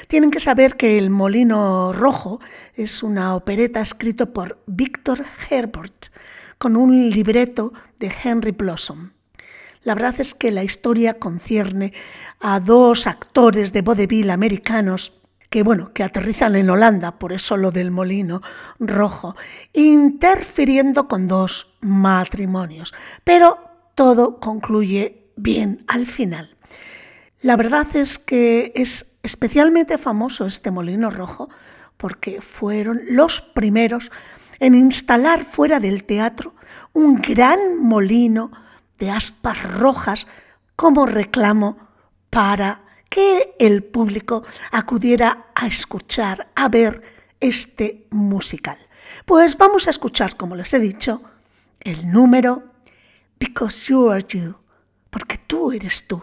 Tienen 0.09 0.33
que 0.33 0.41
saber 0.41 0.77
que 0.77 0.99
El 0.99 1.11
Molino 1.11 1.93
Rojo 1.93 2.41
es 2.75 3.05
una 3.05 3.37
opereta 3.37 3.81
escrita 3.81 4.27
por 4.27 4.61
Victor 4.67 5.25
Herbert 5.49 6.07
con 6.59 6.77
un 6.77 7.11
libreto 7.11 7.73
de 7.99 8.13
Henry 8.23 8.53
Blossom. 8.53 9.13
La 9.83 9.95
verdad 9.95 10.15
es 10.19 10.35
que 10.35 10.51
la 10.51 10.65
historia 10.65 11.19
concierne 11.19 11.93
a 12.41 12.61
dos 12.61 13.07
actores 13.07 13.73
de 13.73 13.83
vodevil 13.83 14.31
americanos 14.31 15.25
que 15.55 15.63
bueno, 15.63 15.93
que 15.93 16.03
aterrizan 16.03 16.57
en 16.57 16.69
Holanda, 16.69 17.17
por 17.17 17.33
eso 17.33 17.57
lo 17.57 17.71
del 17.71 17.93
molino 17.93 18.43
rojo, 18.81 19.37
interfiriendo 19.73 21.07
con 21.07 21.29
dos 21.29 21.77
matrimonios. 21.81 22.93
Pero 23.23 23.59
todo 23.95 24.41
concluye 24.41 25.31
bien 25.37 25.85
al 25.87 26.09
final. 26.09 26.57
La 27.41 27.55
verdad 27.55 27.87
es 27.95 28.19
que 28.19 28.73
es 28.75 29.21
especialmente 29.23 29.97
famoso 29.97 30.45
este 30.45 30.73
molino 30.73 31.09
rojo 31.09 31.49
porque 31.97 32.41
fueron 32.41 33.03
los 33.09 33.41
primeros 33.41 34.11
en 34.61 34.75
instalar 34.75 35.45
fuera 35.45 35.81
del 35.81 36.05
teatro 36.05 36.55
un 36.93 37.21
gran 37.21 37.79
molino 37.79 38.53
de 38.99 39.11
aspas 39.11 39.63
rojas 39.75 40.27
como 40.77 41.07
reclamo 41.07 41.79
para 42.31 42.83
que 43.09 43.55
el 43.59 43.85
público 43.85 44.43
acudiera 44.73 45.47
a 45.55 45.67
escuchar, 45.67 46.49
a 46.55 46.69
ver 46.69 47.03
este 47.39 48.07
musical. 48.11 48.79
Pues 49.25 49.57
vamos 49.57 49.87
a 49.87 49.91
escuchar, 49.91 50.37
como 50.37 50.57
les 50.57 50.73
he 50.75 50.81
dicho, 50.81 51.23
el 51.81 52.11
número 52.11 52.65
Because 53.39 53.87
You 53.87 54.11
Are 54.11 54.25
You, 54.27 54.57
porque 55.11 55.39
tú 55.39 55.73
eres 55.73 56.09
tú, 56.09 56.23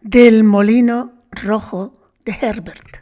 del 0.00 0.44
molino 0.44 1.12
rojo 1.30 2.00
de 2.24 2.32
Herbert. 2.40 3.01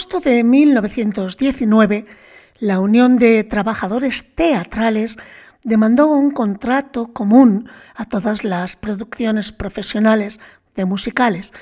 Agosto 0.00 0.20
de 0.20 0.42
1919, 0.44 2.06
la 2.58 2.80
Unión 2.80 3.18
de 3.18 3.44
Trabajadores 3.44 4.34
Teatrales 4.34 5.18
demandó 5.62 6.06
un 6.06 6.30
contrato 6.30 7.12
común 7.12 7.68
a 7.94 8.06
todas 8.06 8.42
las 8.42 8.76
producciones 8.76 9.52
profesionales 9.52 10.40
de 10.74 10.86
musicales. 10.86 11.52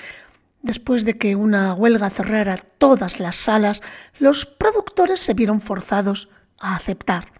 Después 0.63 1.05
de 1.05 1.19
que 1.19 1.35
una 1.35 1.75
huelga 1.75 2.11
cerrara 2.11 2.61
todas 2.79 3.19
las 3.19 3.35
salas, 3.35 3.83
los 4.21 4.47
productores 4.47 5.19
se 5.19 5.35
vieron 5.35 5.61
forzados 5.61 6.29
a 6.61 6.77
aceptar. 6.77 7.33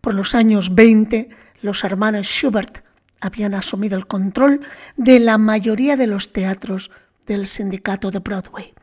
Por 0.00 0.14
los 0.14 0.36
años 0.36 0.72
20, 0.76 1.30
los 1.62 1.82
hermanos 1.82 2.28
Schubert 2.28 2.84
habían 3.20 3.54
asumido 3.54 3.98
el 3.98 4.06
control 4.06 4.60
de 4.96 5.18
la 5.18 5.36
mayoría 5.36 5.96
de 5.96 6.06
los 6.06 6.32
teatros 6.32 6.92
del 7.26 7.48
sindicato 7.48 8.12
de 8.12 8.20
Broadway. 8.20 8.77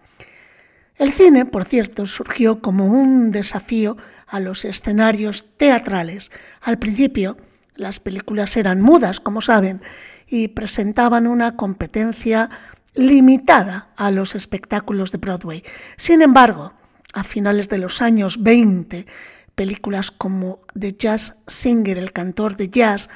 El 0.98 1.12
cine, 1.12 1.46
por 1.46 1.66
cierto, 1.66 2.06
surgió 2.06 2.62
como 2.62 2.86
un 2.86 3.32
desafío 3.32 3.98
a 4.28 4.40
los 4.40 4.64
escenarios 4.64 5.58
teatrales. 5.58 6.32
Al 6.62 6.80
principio, 6.80 7.38
las 7.76 8.00
películas 8.00 8.56
eran 8.56 8.82
mudas, 8.82 9.20
como 9.20 9.42
saben, 9.42 9.82
y 10.28 10.48
presentaban 10.48 11.28
una 11.28 11.58
competencia 11.58 12.50
limitada 12.94 13.90
a 13.98 14.10
los 14.10 14.36
espectáculos 14.36 15.12
de 15.12 15.18
Broadway. 15.18 15.64
Sin 15.98 16.22
embargo, 16.22 16.74
a 17.14 17.26
finales 17.26 17.68
de 17.68 17.78
los 17.78 18.02
años 18.02 18.42
20, 18.42 19.06
películas 19.54 20.12
como 20.12 20.60
The 20.80 20.94
Jazz 20.94 21.42
Singer, 21.46 21.98
el 21.98 22.14
cantor 22.14 22.56
de 22.56 22.70
jazz, 22.70 23.10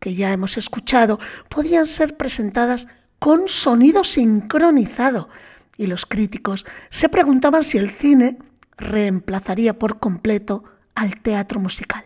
que 0.00 0.14
ya 0.14 0.32
hemos 0.32 0.58
escuchado, 0.58 1.18
podían 1.48 1.86
ser 1.86 2.16
presentadas 2.18 2.88
con 3.18 3.48
sonido 3.48 4.04
sincronizado 4.04 5.28
y 5.76 5.86
los 5.86 6.06
críticos 6.06 6.66
se 6.90 7.08
preguntaban 7.08 7.64
si 7.64 7.78
el 7.78 7.90
cine 7.90 8.38
reemplazaría 8.76 9.78
por 9.78 9.98
completo 9.98 10.64
al 10.94 11.20
teatro 11.20 11.60
musical. 11.60 12.04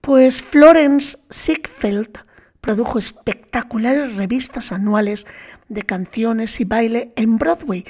Pues 0.00 0.42
Florence 0.42 1.18
Ziegfeld 1.32 2.18
produjo 2.60 2.98
espectaculares 2.98 4.16
revistas 4.16 4.72
anuales 4.72 5.26
de 5.68 5.82
canciones 5.82 6.60
y 6.60 6.64
baile 6.64 7.12
en 7.16 7.38
Broadway, 7.38 7.84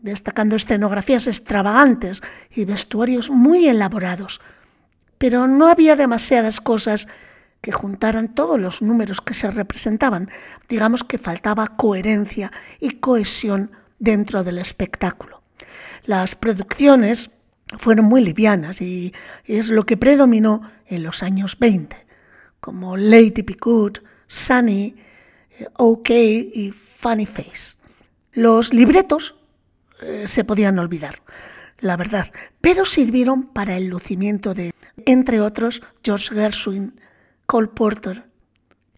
destacando 0.00 0.56
escenografías 0.56 1.26
extravagantes 1.26 2.22
y 2.50 2.64
vestuarios 2.64 3.30
muy 3.30 3.68
elaborados. 3.68 4.40
Pero 5.18 5.46
no 5.46 5.68
había 5.68 5.96
demasiadas 5.96 6.60
cosas 6.60 7.08
que 7.60 7.72
juntaran 7.72 8.34
todos 8.34 8.58
los 8.58 8.80
números 8.80 9.20
que 9.20 9.34
se 9.34 9.50
representaban. 9.50 10.30
Digamos 10.68 11.04
que 11.04 11.18
faltaba 11.18 11.76
coherencia 11.76 12.50
y 12.80 12.92
cohesión 12.92 13.72
dentro 14.00 14.42
del 14.42 14.58
espectáculo. 14.58 15.42
Las 16.04 16.34
producciones 16.34 17.30
fueron 17.78 18.06
muy 18.06 18.24
livianas 18.24 18.80
y 18.80 19.14
es 19.44 19.70
lo 19.70 19.86
que 19.86 19.96
predominó 19.96 20.62
en 20.86 21.04
los 21.04 21.22
años 21.22 21.56
20, 21.58 21.96
como 22.58 22.96
Lady 22.96 23.44
Good, 23.60 23.98
Sunny, 24.26 24.96
eh, 25.58 25.68
OK 25.76 26.10
y 26.10 26.72
Funny 26.72 27.26
Face. 27.26 27.76
Los 28.32 28.74
libretos 28.74 29.36
eh, 30.02 30.24
se 30.26 30.44
podían 30.44 30.78
olvidar, 30.78 31.22
la 31.78 31.96
verdad, 31.96 32.32
pero 32.60 32.84
sirvieron 32.84 33.48
para 33.48 33.76
el 33.76 33.86
lucimiento 33.86 34.54
de, 34.54 34.72
entre 35.06 35.40
otros, 35.40 35.82
George 36.02 36.34
Gershwin, 36.34 37.00
Cole 37.46 37.68
Porter. 37.68 38.24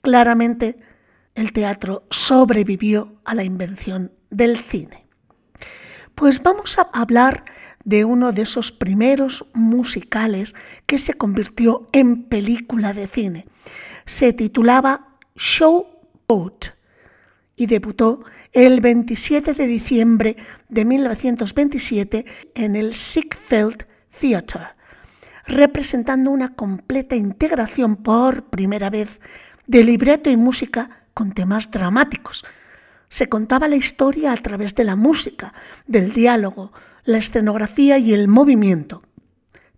Claramente, 0.00 0.78
el 1.34 1.52
teatro 1.52 2.04
sobrevivió 2.10 3.20
a 3.24 3.34
la 3.34 3.44
invención 3.44 4.12
del 4.32 4.58
cine. 4.58 5.06
Pues 6.16 6.42
vamos 6.42 6.78
a 6.78 6.88
hablar 6.92 7.44
de 7.84 8.04
uno 8.04 8.32
de 8.32 8.42
esos 8.42 8.72
primeros 8.72 9.46
musicales 9.54 10.54
que 10.86 10.98
se 10.98 11.14
convirtió 11.14 11.88
en 11.92 12.24
película 12.24 12.92
de 12.92 13.06
cine. 13.06 13.46
Se 14.04 14.32
titulaba 14.32 15.18
Showboat 15.36 16.66
y 17.56 17.66
debutó 17.66 18.24
el 18.52 18.80
27 18.80 19.54
de 19.54 19.66
diciembre 19.66 20.36
de 20.68 20.84
1927 20.84 22.24
en 22.54 22.76
el 22.76 22.94
Ziegfeld 22.94 23.86
Theatre, 24.20 24.68
representando 25.46 26.30
una 26.30 26.54
completa 26.54 27.16
integración 27.16 27.96
por 27.96 28.44
primera 28.44 28.90
vez 28.90 29.20
de 29.66 29.84
libreto 29.84 30.30
y 30.30 30.36
música 30.36 31.04
con 31.14 31.32
temas 31.32 31.70
dramáticos. 31.70 32.44
Se 33.12 33.28
contaba 33.28 33.68
la 33.68 33.76
historia 33.76 34.32
a 34.32 34.36
través 34.38 34.74
de 34.74 34.82
la 34.84 34.96
música, 34.96 35.52
del 35.86 36.14
diálogo, 36.14 36.72
la 37.04 37.18
escenografía 37.18 37.98
y 37.98 38.14
el 38.14 38.26
movimiento, 38.26 39.02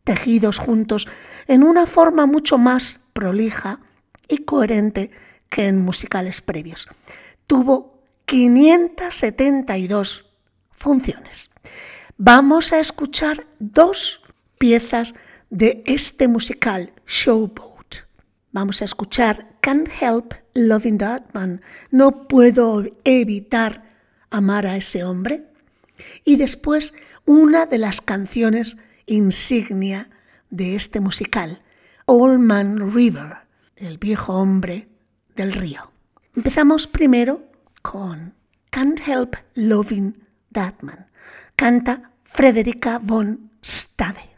tejidos 0.05 0.59
juntos 0.59 1.09
en 1.49 1.65
una 1.65 1.87
forma 1.87 2.27
mucho 2.27 2.59
más 2.59 3.01
prolija 3.13 3.81
y 4.29 4.45
coherente 4.45 5.11
que 5.49 5.67
en 5.67 5.81
musicales 5.81 6.43
previos. 6.43 6.87
Tuvo 7.49 8.05
572 8.27 10.31
funciones. 10.71 11.51
Vamos 12.17 12.73
a 12.73 12.79
escuchar 12.79 13.49
dos 13.59 14.23
piezas 14.59 15.13
de 15.51 15.83
este 15.87 16.29
musical 16.29 16.93
Showboat. 17.05 17.97
Vamos 18.53 18.81
a 18.81 18.85
escuchar 18.85 19.57
Can't 19.61 19.89
Help 20.01 20.35
Loving 20.55 20.99
That 20.99 21.23
Man. 21.33 21.61
No 21.91 22.27
puedo 22.29 22.85
evitar 23.05 23.85
amar 24.31 24.67
a 24.67 24.77
ese 24.77 25.05
hombre. 25.05 25.45
Y 26.25 26.37
después 26.37 26.95
una 27.27 27.67
de 27.67 27.79
las 27.79 28.01
canciones 28.01 28.77
insignia 29.07 30.11
de 30.51 30.75
este 30.75 31.01
musical, 31.01 31.63
Old 32.07 32.39
Man 32.39 32.95
River, 32.95 33.37
el 33.77 33.99
viejo 33.99 34.35
hombre 34.35 34.89
del 35.37 35.53
río. 35.53 35.91
Empezamos 36.37 36.87
primero 36.87 37.43
con 37.83 38.35
Can't 38.71 39.01
Help 39.07 39.37
Loving 39.55 40.17
That 40.53 40.75
Man. 40.81 41.07
Canta 41.57 42.11
Frederica 42.25 42.99
von 42.99 43.51
Stade. 43.63 44.34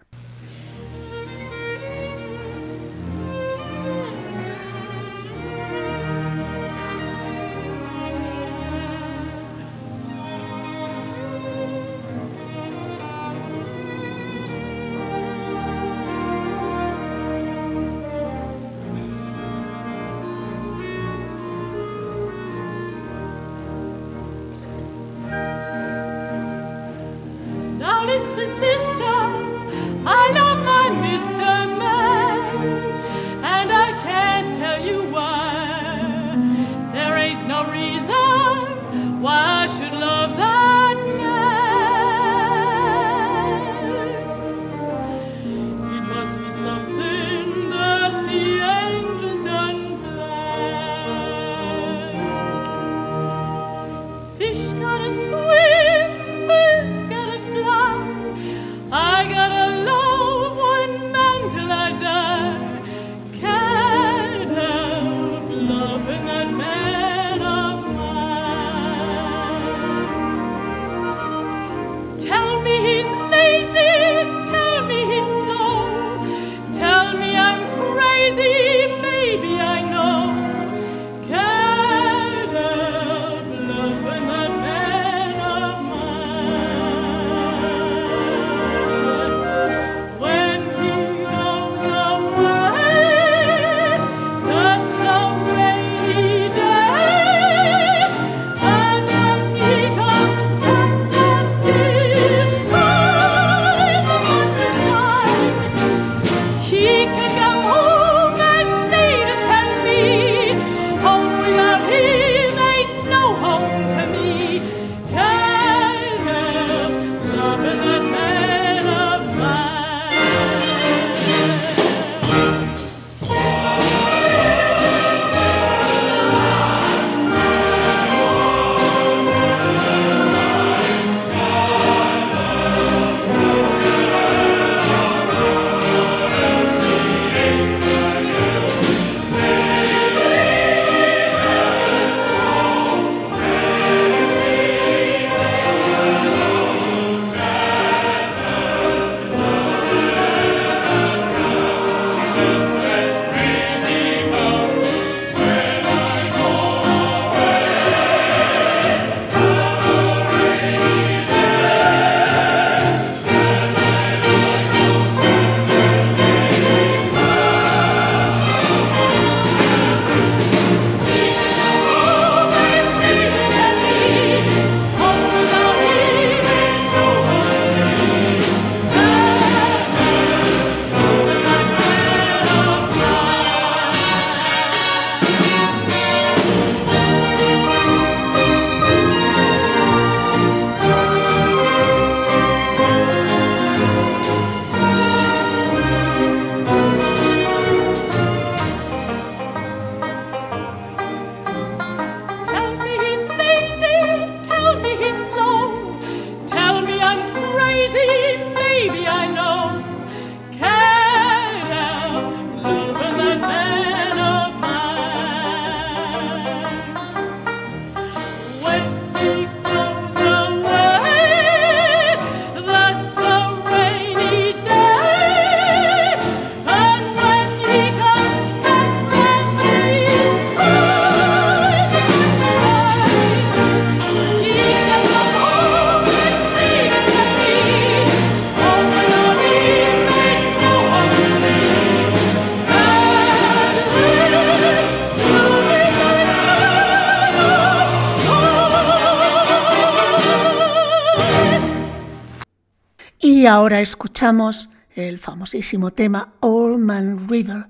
Y 253.47 253.49
ahora 253.49 253.81
escuchamos 253.81 254.71
el 254.97 255.21
famosísimo 255.21 255.93
tema 255.93 256.33
Old 256.41 256.81
Man 256.81 257.29
River. 257.29 257.69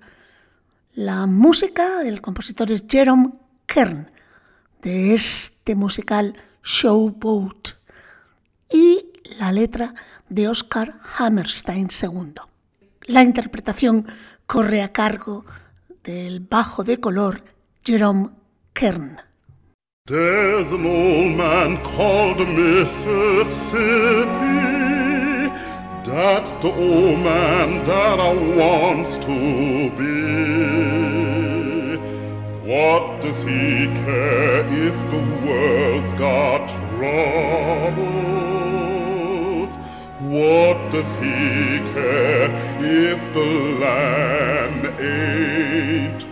La 0.95 1.27
música, 1.27 2.01
el 2.03 2.23
compositor 2.23 2.73
es 2.73 2.87
Jerome 2.89 3.35
Kern, 3.67 4.11
de 4.81 5.13
este 5.13 5.75
musical 5.75 6.35
Showboat. 6.65 7.73
Y 8.73 9.05
la 9.39 9.53
letra 9.53 9.93
de 10.31 10.49
Oscar 10.49 10.95
Hammerstein 11.19 11.89
II. 11.91 12.33
La 13.03 13.23
interpretación 13.23 14.07
corre 14.47 14.81
a 14.83 14.95
cargo 14.95 15.45
del 16.03 16.41
bajo 16.41 16.85
de 16.85 17.01
color 17.01 17.45
Jerome 17.85 18.31
Kern. 18.73 19.21
That's 26.17 26.57
the 26.57 26.73
old 26.73 27.19
man 27.19 27.85
that 27.85 28.19
I 28.19 28.33
wants 28.33 29.19
to 29.19 29.91
be. 29.99 30.37
What 32.67 33.21
does 33.21 33.43
he 33.43 33.85
care 34.03 34.65
if 34.89 34.97
the 35.11 35.23
world's 35.47 36.15
got 36.15 36.69
troubles? 36.71 37.37
What 40.21 40.91
does 40.91 41.17
he 41.17 41.81
care 41.93 42.49
if 42.83 43.23
the 43.35 43.45
land 43.85 44.87
ain't 44.99 46.26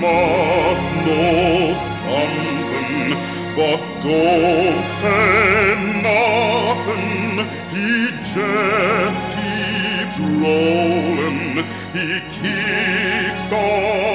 know 0.00 1.74
something, 1.74 3.10
but 3.56 3.80
say 4.98 5.74
nothing. 6.02 7.46
He 7.74 8.10
just 8.34 9.26
keeps 9.36 10.18
rolling. 10.42 11.64
He 11.92 12.20
keeps 12.38 13.52
on 13.52 14.05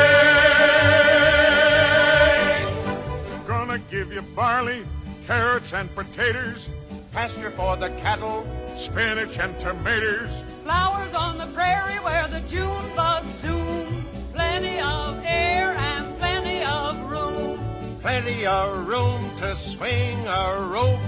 Gonna 3.47 3.79
give 3.91 4.13
you 4.13 4.23
barley, 4.35 4.85
carrots, 5.27 5.73
and 5.73 5.93
potatoes, 5.95 6.69
Pasture 7.13 7.51
for 7.51 7.77
the 7.79 7.89
cattle, 7.91 8.47
spinach 8.77 9.39
and 9.39 9.59
tomatoes. 9.59 10.29
Flowers 10.65 11.15
on 11.15 11.39
the 11.39 11.47
prairie 11.55 11.99
where 12.01 12.29
the 12.29 12.41
June 12.41 12.85
bugs 12.95 13.33
zoom. 13.33 14.05
Plenty 14.35 14.79
of 14.81 15.19
air 15.25 15.75
and 15.79 16.19
plenty 16.19 16.63
of 16.63 17.01
room. 17.11 17.59
plenty 18.03 18.45
of 18.47 18.87
room 18.87 19.35
to 19.37 19.55
swing 19.55 20.19
a 20.29 20.69
rope. 20.71 21.01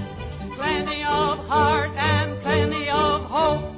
Plenty 0.57 1.03
of 1.05 1.47
heart 1.47 1.91
and 1.97 2.41
plenty 2.41 2.89
of 2.89 3.23
hope. 3.25 3.75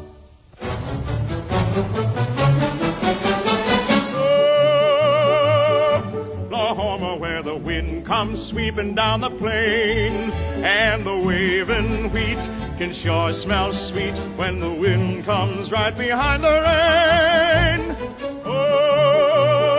Wind 7.81 8.05
comes 8.05 8.45
sweeping 8.45 8.95
down 8.95 9.23
the 9.23 9.31
plain, 9.31 10.31
and 10.62 11.03
the 11.05 11.19
waving 11.19 12.12
wheat 12.12 12.38
can 12.77 12.93
sure 12.93 13.33
smell 13.33 13.73
sweet 13.73 14.16
when 14.37 14.61
the 14.61 14.71
wind 14.71 15.25
comes 15.25 15.73
right 15.73 15.97
behind 15.97 16.45
the 16.45 16.57
rain. 16.69 17.97
Oh, 18.45 19.71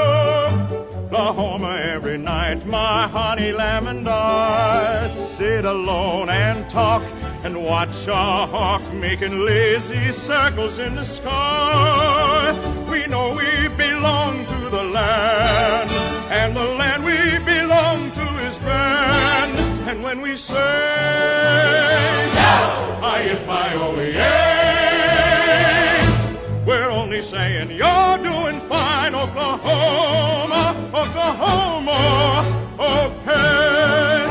Oklahoma, 1.06 1.78
every 1.96 2.18
night 2.18 2.66
my 2.66 3.08
honey 3.08 3.52
lamb 3.52 3.86
and 3.86 4.10
I 4.10 5.06
sit 5.08 5.64
alone 5.66 6.30
and 6.30 6.68
talk 6.72 7.04
and 7.44 7.64
watch 7.64 8.08
a 8.08 8.48
hawk 8.48 8.82
making 8.94 9.46
lazy 9.46 10.12
circles 10.12 10.80
in 10.80 10.96
the 10.96 11.06
sky. 11.06 12.81
We 12.92 13.08
know 13.08 13.34
we 13.34 13.70
belong 13.78 14.46
to 14.48 14.70
the 14.70 14.84
land, 14.84 15.90
and 16.30 16.54
the 16.54 16.66
land 16.66 17.06
we 17.06 17.40
belong 17.46 18.12
to 18.12 18.22
is 18.46 18.58
grand. 18.58 19.58
And 19.90 20.04
when 20.04 20.20
we 20.20 20.36
say, 20.36 20.58
I 23.02 23.22
hit 23.24 23.48
my 23.48 23.74
yeah, 24.12 25.56
we're 26.66 26.90
only 26.90 27.22
saying 27.22 27.72
you're 27.72 28.18
doing 28.18 28.60
fine, 28.68 29.16
Oklahoma, 29.16 30.76
Oklahoma, 30.94 32.46
okay. 32.78 34.31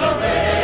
The 0.00 0.06
rain. 0.18 0.59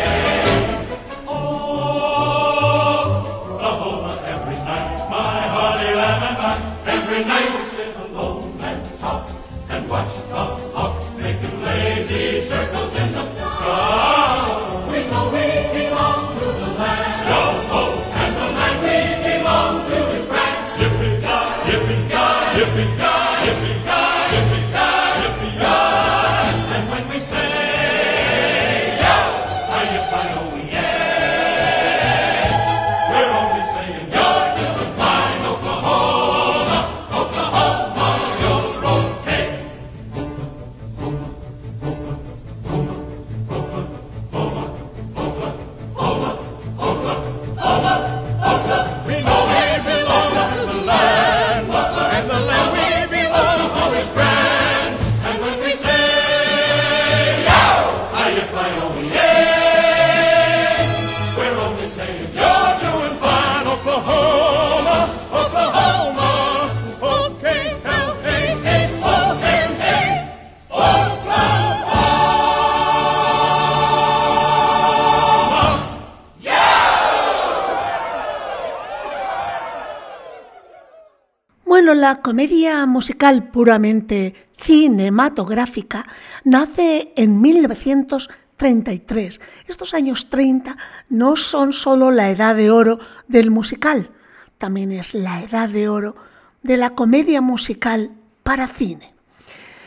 Comedia 82.27 82.85
musical 82.87 83.53
puramente 83.53 84.35
cinematográfica 84.59 86.05
nace 86.43 87.13
en 87.15 87.41
1933. 87.41 89.41
Estos 89.69 89.95
años 89.95 90.29
30 90.29 90.77
no 91.09 91.37
son 91.37 91.73
solo 91.73 92.11
la 92.11 92.33
edad 92.33 92.57
de 92.57 92.73
oro 92.73 92.99
del 93.29 93.53
musical, 93.53 94.11
también 94.59 94.91
es 94.91 95.15
la 95.15 95.45
edad 95.45 95.69
de 95.69 95.89
oro 95.89 96.17
de 96.65 96.77
la 96.77 96.97
comedia 96.97 97.41
musical 97.41 98.11
para 98.43 98.67
cine. 98.67 99.15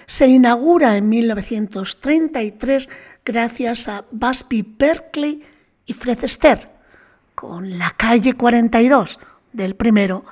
Se 0.06 0.30
inaugura 0.30 0.96
en 0.96 1.10
1933 1.10 2.88
gracias 3.26 3.90
a 3.90 4.06
Busby 4.12 4.76
Berkeley 4.80 5.44
y 5.86 5.92
Fred 5.92 6.24
Astaire, 6.24 6.70
con 7.36 7.78
La 7.78 7.90
calle 7.90 8.32
42 8.32 9.20
del 9.52 9.76
primero 9.76 10.24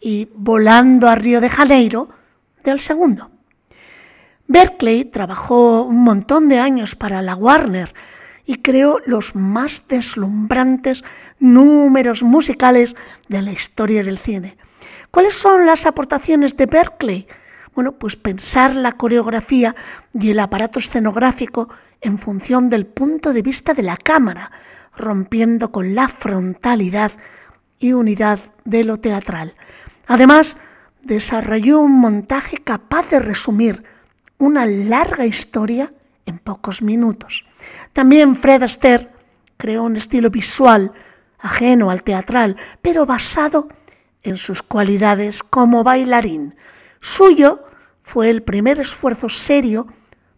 y 0.00 0.28
Volando 0.34 1.08
a 1.08 1.14
Río 1.14 1.40
de 1.40 1.48
Janeiro 1.48 2.08
del 2.64 2.80
segundo. 2.80 3.30
Berkeley 4.46 5.04
trabajó 5.04 5.82
un 5.82 6.02
montón 6.02 6.48
de 6.48 6.58
años 6.58 6.96
para 6.96 7.22
la 7.22 7.36
Warner 7.36 7.94
y 8.46 8.56
creó 8.56 8.98
los 9.06 9.36
más 9.36 9.86
deslumbrantes 9.86 11.04
números 11.38 12.22
musicales 12.22 12.96
de 13.28 13.42
la 13.42 13.52
historia 13.52 14.02
del 14.02 14.18
cine. 14.18 14.56
¿Cuáles 15.10 15.36
son 15.36 15.66
las 15.66 15.86
aportaciones 15.86 16.56
de 16.56 16.66
Berkeley? 16.66 17.28
Bueno, 17.74 17.92
pues 17.92 18.16
pensar 18.16 18.74
la 18.74 18.92
coreografía 18.92 19.76
y 20.12 20.30
el 20.30 20.40
aparato 20.40 20.80
escenográfico 20.80 21.68
en 22.00 22.18
función 22.18 22.70
del 22.70 22.86
punto 22.86 23.32
de 23.32 23.42
vista 23.42 23.74
de 23.74 23.82
la 23.82 23.96
cámara, 23.96 24.50
rompiendo 24.96 25.70
con 25.70 25.94
la 25.94 26.08
frontalidad 26.08 27.12
y 27.78 27.92
unidad 27.92 28.40
de 28.64 28.84
lo 28.84 28.98
teatral. 28.98 29.54
Además, 30.10 30.56
desarrolló 31.04 31.78
un 31.78 31.92
montaje 31.92 32.56
capaz 32.56 33.08
de 33.10 33.20
resumir 33.20 33.84
una 34.38 34.66
larga 34.66 35.24
historia 35.24 35.92
en 36.26 36.40
pocos 36.40 36.82
minutos. 36.82 37.44
También 37.92 38.34
Fred 38.34 38.64
Astaire 38.64 39.08
creó 39.56 39.84
un 39.84 39.96
estilo 39.96 40.28
visual 40.28 40.90
ajeno 41.38 41.92
al 41.92 42.02
teatral, 42.02 42.56
pero 42.82 43.06
basado 43.06 43.68
en 44.24 44.36
sus 44.36 44.64
cualidades 44.64 45.44
como 45.44 45.84
bailarín. 45.84 46.56
Suyo 47.00 47.62
fue 48.02 48.30
el 48.30 48.42
primer 48.42 48.80
esfuerzo 48.80 49.28
serio 49.28 49.86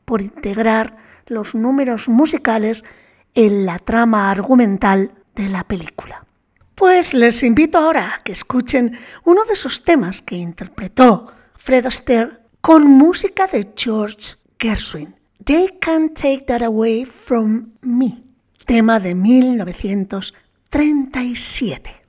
por 0.04 0.20
integrar 0.20 0.98
los 1.24 1.54
números 1.54 2.10
musicales 2.10 2.84
en 3.34 3.64
la 3.64 3.78
trama 3.78 4.30
argumental 4.30 5.12
de 5.34 5.48
la 5.48 5.64
película. 5.64 6.26
Pues 6.82 7.14
les 7.14 7.44
invito 7.44 7.78
ahora 7.78 8.12
a 8.12 8.18
que 8.24 8.32
escuchen 8.32 8.98
uno 9.24 9.44
de 9.44 9.52
esos 9.52 9.84
temas 9.84 10.20
que 10.20 10.34
interpretó 10.34 11.28
Fred 11.54 11.86
Astaire 11.86 12.40
con 12.60 12.88
música 12.88 13.46
de 13.46 13.72
George 13.76 14.34
Gershwin. 14.58 15.14
They 15.44 15.78
Can't 15.80 16.20
Take 16.20 16.42
That 16.48 16.64
Away 16.64 17.04
From 17.04 17.74
Me, 17.82 18.24
tema 18.66 18.98
de 18.98 19.14
1937. 19.14 22.01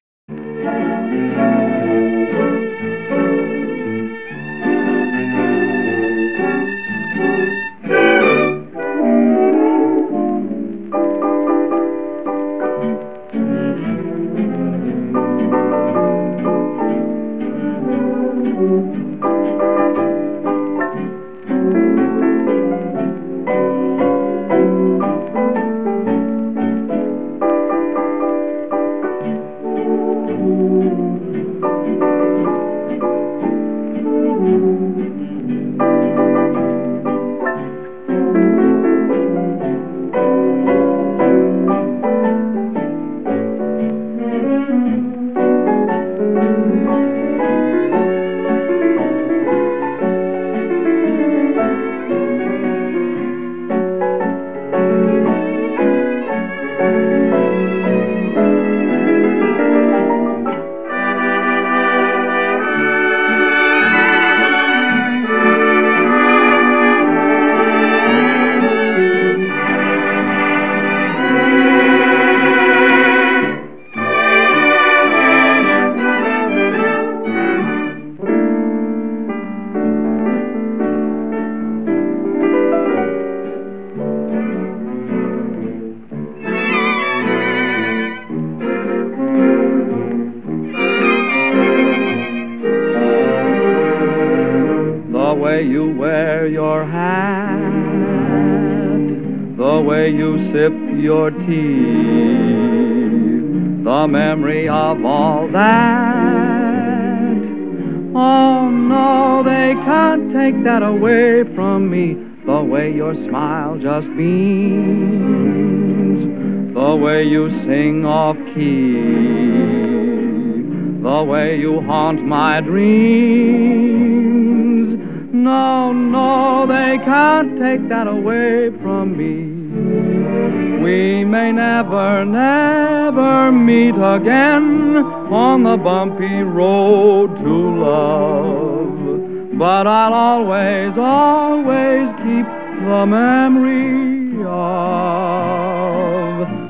The 135.74 135.84
bumpy 135.84 136.42
road 136.44 137.30
to 137.38 137.56
love. 137.82 139.58
But 139.58 139.88
I'll 139.88 140.14
always, 140.14 140.94
always 140.98 142.10
keep 142.18 142.46
the 142.86 143.06
memory 143.08 144.38
of 144.46 145.18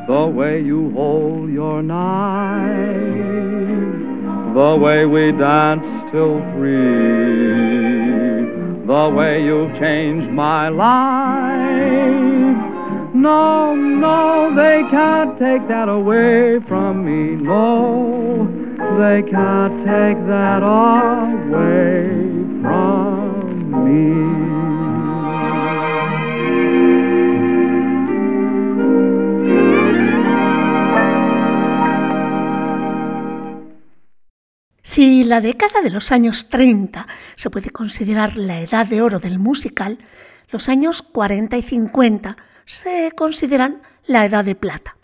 the 0.08 0.26
way 0.28 0.62
you 0.62 0.92
hold 0.92 1.50
your 1.50 1.84
knife 1.84 2.64
the 4.54 4.78
way 4.80 5.06
we 5.06 5.32
danced 5.32 6.14
till 6.14 6.40
three, 6.54 6.76
the 8.86 9.10
way 9.18 9.44
you've 9.44 9.74
changed 9.82 10.32
my 10.32 10.70
life. 10.70 11.34
No, 13.16 13.76
no, 13.76 14.54
they 14.56 14.84
can't 14.92 15.38
take 15.40 15.68
that 15.68 15.90
away 15.90 16.60
from 16.70 17.04
me. 17.04 17.36
No, 17.44 18.63
they 18.98 19.24
can't 19.24 19.86
take 19.86 20.20
that 20.28 20.62
away 20.64 22.08
from 22.62 23.84
me. 23.84 24.54
Si 34.82 35.24
la 35.24 35.42
década 35.42 35.82
de 35.82 35.90
los 35.90 36.12
años 36.12 36.50
30 36.50 37.08
se 37.36 37.50
puede 37.50 37.72
considerar 37.72 38.36
la 38.36 38.62
edad 38.62 38.86
de 38.86 39.02
oro 39.02 39.20
del 39.20 39.40
musical, 39.40 39.98
los 40.52 40.70
años 40.70 41.02
40 41.02 41.58
y 41.58 41.62
50 41.64 42.38
se 42.66 43.12
consideran 43.16 43.82
la 44.06 44.26
edad 44.26 44.46
de 44.46 44.56
plata. 44.56 44.98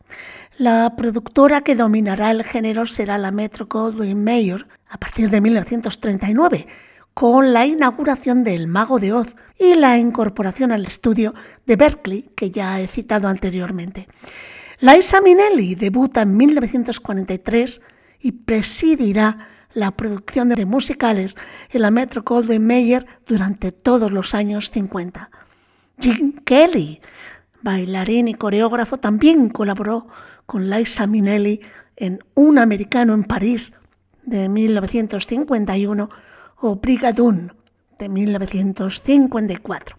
La 0.59 0.93
productora 0.97 1.61
que 1.61 1.73
dominará 1.73 2.31
el 2.31 2.43
género 2.43 2.85
será 2.85 3.17
la 3.17 3.31
Metro 3.31 3.67
Goldwyn 3.67 4.21
Mayer 4.21 4.67
a 4.89 4.97
partir 4.97 5.29
de 5.29 5.39
1939, 5.39 6.67
con 7.13 7.53
la 7.53 7.65
inauguración 7.65 8.43
de 8.43 8.55
El 8.55 8.67
Mago 8.67 8.99
de 8.99 9.13
Oz 9.13 9.37
y 9.57 9.75
la 9.75 9.97
incorporación 9.97 10.73
al 10.73 10.85
estudio 10.85 11.33
de 11.65 11.77
Berkeley, 11.77 12.31
que 12.35 12.51
ya 12.51 12.81
he 12.81 12.89
citado 12.89 13.29
anteriormente. 13.29 14.09
Liza 14.81 15.21
Minnelli 15.21 15.75
debuta 15.75 16.23
en 16.23 16.35
1943 16.35 17.81
y 18.19 18.33
presidirá 18.33 19.47
la 19.73 19.91
producción 19.91 20.49
de 20.49 20.65
musicales 20.65 21.37
en 21.69 21.83
la 21.83 21.89
Metro 21.89 22.23
Goldwyn 22.23 22.67
Mayer 22.67 23.05
durante 23.25 23.71
todos 23.71 24.11
los 24.11 24.35
años 24.35 24.71
50. 24.71 25.31
Jim 26.01 26.33
Kelly, 26.43 26.99
bailarín 27.61 28.27
y 28.27 28.33
coreógrafo, 28.33 28.97
también 28.97 29.47
colaboró 29.47 30.09
con 30.49 30.67
Liza 30.67 31.05
Minnelli 31.05 31.61
en 31.95 32.23
Un 32.33 32.57
americano 32.57 33.13
en 33.13 33.23
París 33.23 33.73
de 34.23 34.49
1951 34.49 36.09
o 36.61 36.75
Brigadoon 36.77 37.53
de 37.99 38.09
1954. 38.09 39.95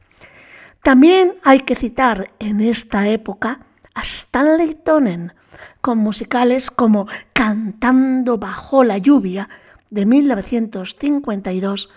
También 0.82 1.34
hay 1.44 1.60
que 1.60 1.76
citar 1.76 2.32
en 2.40 2.60
esta 2.60 3.06
época 3.06 3.60
a 3.94 4.02
Stanley 4.02 4.74
Tonen 4.74 5.34
con 5.80 5.98
musicales 5.98 6.72
como 6.72 7.06
Cantando 7.32 8.36
bajo 8.36 8.82
la 8.82 8.98
lluvia 8.98 9.48
de 9.88 10.04
1952 10.04 11.90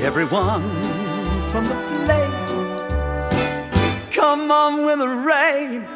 everyone 0.00 0.62
from 1.50 1.64
the 1.64 1.74
place. 2.04 2.48
Come 4.14 4.50
on 4.50 4.84
with 4.84 4.98
the 4.98 5.08
rain 5.08 5.86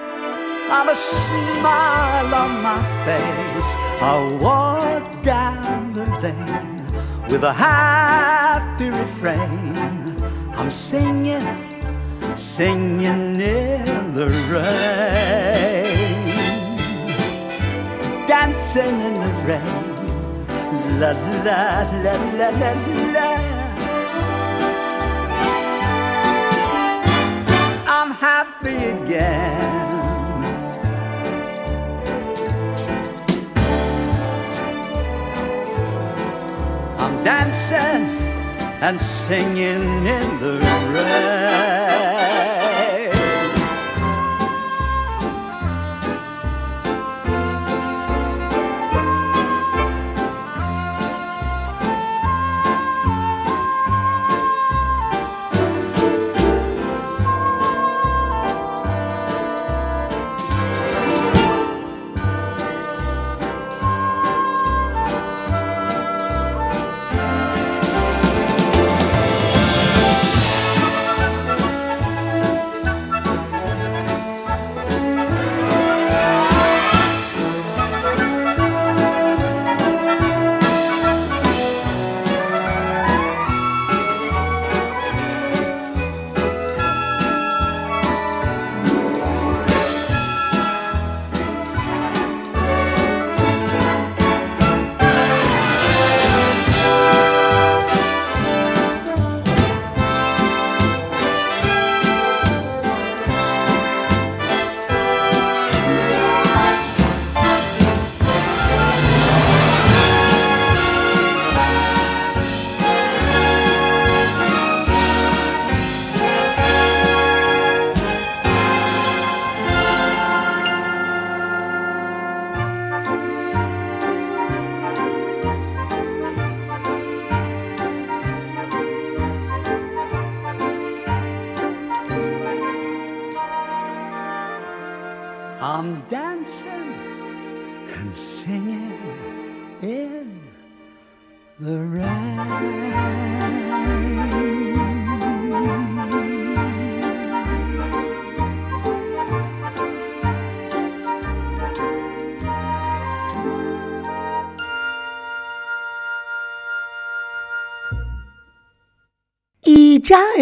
I've 0.74 0.88
a 0.88 0.96
smile 0.96 2.34
on 2.34 2.62
my 2.62 2.80
face. 3.04 3.74
I 4.00 4.38
walk 4.40 5.22
down 5.22 5.92
the 5.92 6.06
lane 6.22 6.76
with 7.28 7.44
a 7.44 7.52
happy 7.52 8.88
refrain. 8.88 9.76
I'm 10.54 10.70
singing, 10.70 11.46
singing 12.34 13.38
in 13.38 14.14
the 14.14 14.28
rain, 14.48 16.26
dancing 18.26 19.00
in 19.08 19.14
the 19.14 19.32
rain. 19.46 19.92
La 20.98 21.12
la 21.44 21.82
la 22.02 22.14
la 22.38 22.48
la 22.48 22.72
la. 23.12 23.31
Happy 28.22 28.76
again. 28.76 29.82
I'm 37.00 37.24
dancing 37.24 38.04
and 38.80 39.00
singing 39.00 40.06
in 40.06 40.28
the 40.38 40.60
rain. 40.94 41.41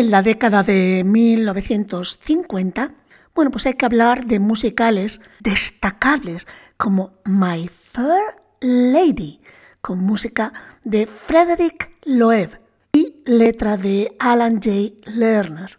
En 0.00 0.10
la 0.10 0.22
década 0.22 0.62
de 0.62 1.04
1950, 1.04 2.94
bueno, 3.34 3.50
pues 3.50 3.66
hay 3.66 3.74
que 3.74 3.84
hablar 3.84 4.24
de 4.24 4.38
musicales 4.38 5.20
destacables 5.40 6.46
como 6.78 7.12
My 7.26 7.68
Fair 7.68 8.36
Lady, 8.62 9.42
con 9.82 9.98
música 9.98 10.54
de 10.84 11.06
Frederick 11.06 11.90
Loeb 12.04 12.58
y 12.92 13.16
letra 13.26 13.76
de 13.76 14.16
Alan 14.18 14.54
J. 14.54 14.94
Lerner. 15.04 15.78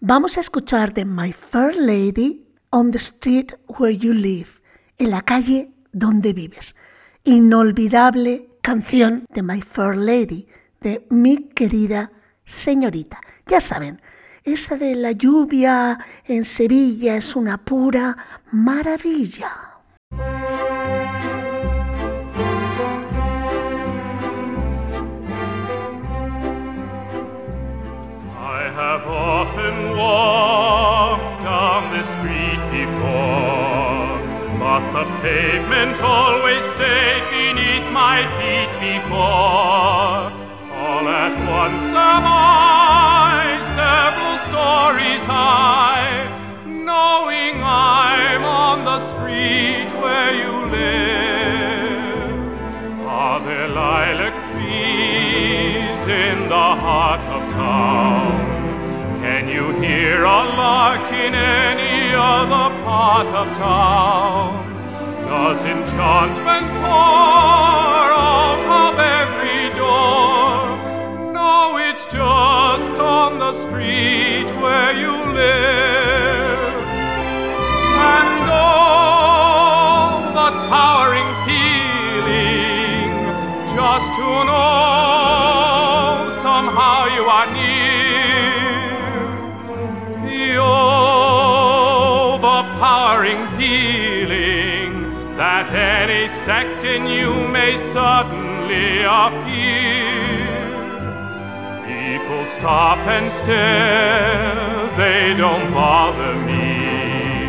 Vamos 0.00 0.36
a 0.36 0.42
escuchar 0.42 0.92
de 0.92 1.06
My 1.06 1.32
Fair 1.32 1.74
Lady 1.78 2.46
on 2.68 2.90
the 2.90 2.98
Street 2.98 3.52
Where 3.66 3.96
You 3.96 4.12
Live, 4.12 4.60
en 4.98 5.10
la 5.10 5.22
calle 5.22 5.72
donde 5.92 6.34
vives. 6.34 6.76
Inolvidable 7.24 8.50
canción 8.60 9.24
de 9.30 9.42
My 9.42 9.62
Fair 9.62 9.96
Lady, 9.96 10.48
de 10.82 11.06
mi 11.08 11.48
querida 11.48 12.12
señorita. 12.44 13.20
Ya 13.46 13.60
saben, 13.60 14.00
esa 14.42 14.76
de 14.76 14.94
la 14.94 15.12
lluvia 15.12 15.98
en 16.24 16.44
Sevilla 16.46 17.16
es 17.16 17.36
una 17.36 17.58
pura 17.58 18.16
maravilla. 18.50 19.80
I 28.36 28.70
have 28.72 29.06
often 29.06 29.94
walked 29.94 31.42
down 31.42 31.92
this 31.92 32.08
street 32.08 32.60
before, 32.72 34.20
but 34.58 34.80
the 34.92 35.04
pavement 35.20 36.00
always 36.00 36.64
stayed 36.72 37.22
beneath 37.30 37.92
my 37.92 38.24
feet 38.40 38.70
before. 38.80 40.32
All 40.80 41.08
at 41.08 41.36
once 41.46 41.92
am 41.92 42.24
I 42.24 43.03
high, 45.24 46.28
knowing 46.66 47.62
I'm 47.62 48.44
on 48.44 48.84
the 48.84 48.98
street 49.00 49.88
where 50.02 50.34
you 50.34 50.52
live. 50.70 52.24
Are 53.06 53.40
there 53.44 53.68
lilac 53.68 54.34
trees 54.52 56.02
in 56.06 56.48
the 56.48 56.68
heart 56.84 57.20
of 57.36 57.52
town? 57.52 58.32
Can 59.22 59.48
you 59.48 59.72
hear 59.80 60.24
a 60.24 60.44
lark 60.62 61.12
in 61.12 61.34
any 61.34 62.14
other 62.14 62.74
part 62.84 63.26
of 63.28 63.56
town? 63.56 64.72
Does 65.22 65.64
enchantment 65.64 66.66
pour 66.82 68.06
out 68.12 68.92
of 68.92 68.98
every? 68.98 69.43
No, 71.44 71.76
it's 71.76 72.06
just 72.06 72.96
on 72.98 73.38
the 73.38 73.52
street 73.52 74.48
where 74.62 74.92
you 75.02 75.14
live. 75.40 76.74
And 78.12 78.30
oh, 78.48 80.32
the 80.38 80.48
towering 80.72 81.32
feeling 81.44 83.12
just 83.76 84.08
to 84.18 84.28
know 84.48 86.32
somehow 86.46 86.98
you 87.16 87.24
are 87.36 87.48
near. 87.58 88.64
The 90.24 90.44
overpowering 92.40 93.42
feeling 93.58 94.92
that 95.36 95.66
any 95.70 96.24
second 96.30 97.02
you 97.08 97.30
may 97.48 97.76
suddenly 97.76 99.02
appear. 99.02 99.33
Stop 102.54 102.98
and 102.98 103.32
stare, 103.32 104.96
they 104.96 105.34
don't 105.36 105.72
bother 105.72 106.34
me. 106.46 107.48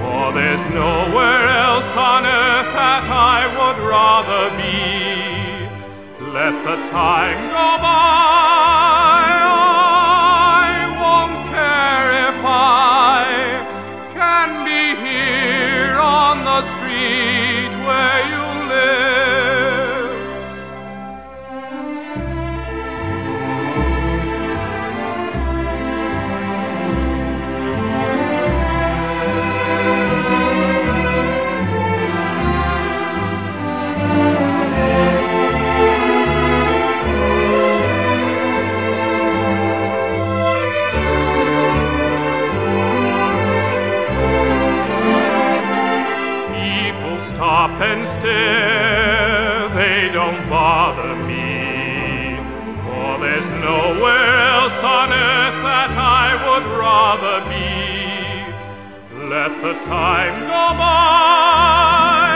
For 0.00 0.32
there's 0.32 0.64
nowhere 0.64 1.48
else 1.48 1.90
on 1.94 2.24
earth 2.24 2.72
that 2.72 3.04
I 3.08 3.40
would 3.58 3.78
rather 3.96 4.44
be. 4.56 5.28
Let 6.32 6.54
the 6.64 6.76
time 6.88 7.40
go 7.48 7.68
by, 7.82 9.37
and 47.80 48.08
stare, 48.08 49.68
they 49.70 50.10
don't 50.12 50.48
bother 50.50 51.14
me. 51.26 52.36
For 52.84 53.18
there's 53.20 53.48
nowhere 53.48 54.34
else 54.50 54.82
on 54.82 55.12
earth 55.12 55.62
that 55.62 55.90
I 55.96 56.34
would 56.46 56.66
rather 56.78 57.40
be. 57.48 57.68
Let 59.28 59.62
the 59.62 59.74
time 59.86 60.40
go 60.40 60.78
by. 60.78 62.27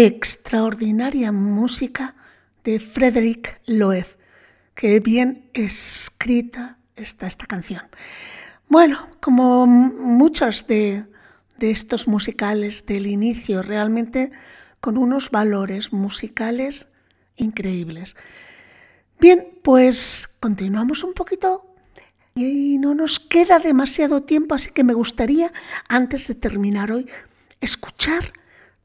Extraordinaria 0.00 1.32
música 1.32 2.14
de 2.62 2.78
Frederick 2.78 3.60
Loeb. 3.66 4.06
Qué 4.76 5.00
bien 5.00 5.50
escrita 5.54 6.78
está 6.94 7.26
esta 7.26 7.46
canción. 7.46 7.82
Bueno, 8.68 9.08
como 9.18 9.66
muchos 9.66 10.68
de, 10.68 11.04
de 11.56 11.72
estos 11.72 12.06
musicales 12.06 12.86
del 12.86 13.08
inicio, 13.08 13.60
realmente 13.60 14.30
con 14.80 14.98
unos 14.98 15.32
valores 15.32 15.92
musicales 15.92 16.92
increíbles. 17.34 18.14
Bien, 19.18 19.48
pues 19.64 20.28
continuamos 20.38 21.02
un 21.02 21.12
poquito 21.12 21.74
y 22.36 22.78
no 22.78 22.94
nos 22.94 23.18
queda 23.18 23.58
demasiado 23.58 24.22
tiempo, 24.22 24.54
así 24.54 24.70
que 24.70 24.84
me 24.84 24.94
gustaría, 24.94 25.52
antes 25.88 26.28
de 26.28 26.36
terminar 26.36 26.92
hoy, 26.92 27.10
escuchar 27.60 28.32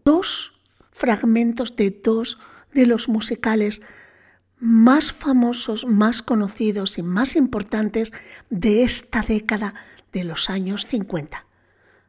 dos 0.03 0.52
fragmentos 0.93 1.75
de 1.75 1.91
dos 1.91 2.39
de 2.73 2.85
los 2.85 3.09
musicales 3.09 3.81
más 4.59 5.11
famosos, 5.11 5.85
más 5.85 6.21
conocidos 6.21 6.97
y 6.97 7.03
más 7.03 7.35
importantes 7.35 8.13
de 8.49 8.83
esta 8.83 9.21
década 9.21 9.73
de 10.13 10.23
los 10.23 10.49
años 10.49 10.87
50. 10.87 11.45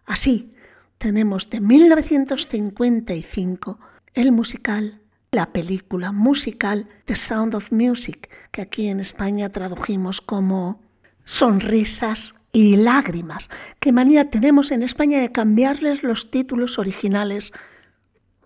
Así, 0.07 0.55
tenemos 0.99 1.51
de 1.51 1.61
1955 1.61 3.80
el 4.14 4.30
musical, 4.30 5.01
la 5.32 5.53
película 5.53 6.12
musical 6.12 6.89
The 7.07 7.16
Sound 7.16 7.57
of 7.57 7.72
Music, 7.72 8.30
que 8.53 8.62
aquí 8.62 8.87
en 8.87 9.01
España 9.01 9.51
tradujimos 9.51 10.20
como 10.20 10.80
Sonrisas 11.24 12.37
y 12.53 12.76
Lágrimas. 12.76 13.51
¿Qué 13.80 13.91
manía 13.91 14.30
tenemos 14.30 14.70
en 14.70 14.85
España 14.85 15.20
de 15.20 15.32
cambiarles 15.32 16.05
los 16.05 16.30
títulos 16.30 16.78
originales 16.78 17.53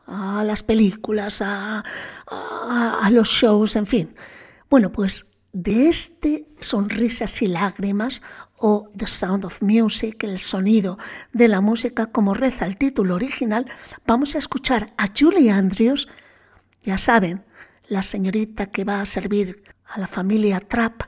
a 0.09 0.43
las 0.45 0.63
películas, 0.63 1.43
a, 1.45 1.85
los 3.11 3.29
shows, 3.29 3.77
en 3.77 3.87
fin. 3.87 4.15
Bueno, 4.71 4.91
pues 4.91 5.27
de 5.53 5.89
este 5.89 6.47
Sonrisas 6.61 7.41
y 7.43 7.47
Lágrimas 7.47 8.23
o 8.57 8.91
The 8.97 9.07
Sound 9.07 9.45
of 9.45 9.63
Music, 9.63 10.25
el 10.25 10.39
sonido 10.39 10.99
de 11.33 11.49
la 11.49 11.61
música, 11.61 12.07
como 12.07 12.35
reza 12.35 12.67
el 12.67 12.77
título 12.77 13.15
original, 13.15 13.67
vamos 14.07 14.35
a 14.35 14.39
escuchar 14.39 14.93
a 14.97 15.07
Julie 15.17 15.51
Andrews, 15.51 16.09
ya 16.83 16.99
saben, 16.99 17.45
la 17.89 18.03
señorita 18.03 18.67
que 18.67 18.85
va 18.85 19.01
a 19.01 19.07
servir 19.07 19.63
a 19.87 19.99
la 19.99 20.09
familia 20.09 20.61
Trapp, 20.61 21.03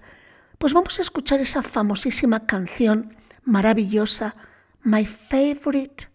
pues 0.59 0.72
vamos 0.72 0.98
a 0.98 1.03
escuchar 1.03 1.40
esa 1.40 1.62
famosísima 1.62 2.46
canción 2.46 3.16
maravillosa, 3.44 4.36
My 4.82 5.05
Favorite 5.05 6.09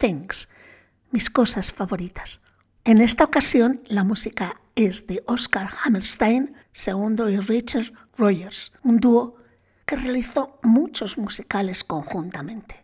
Things, 0.00 0.48
mis 1.10 1.30
cosas 1.30 1.72
favoritas. 1.72 2.40
En 2.84 3.00
esta 3.00 3.24
ocasión 3.24 3.82
la 3.88 4.04
música 4.04 4.60
es 4.74 5.06
de 5.06 5.22
Oscar 5.26 5.70
Hammerstein, 5.84 6.54
segundo 6.72 7.28
y 7.28 7.38
Richard 7.38 7.92
Rogers, 8.16 8.72
un 8.82 8.98
dúo 8.98 9.36
que 9.86 9.96
realizó 9.96 10.58
muchos 10.62 11.18
musicales 11.18 11.84
conjuntamente. 11.84 12.76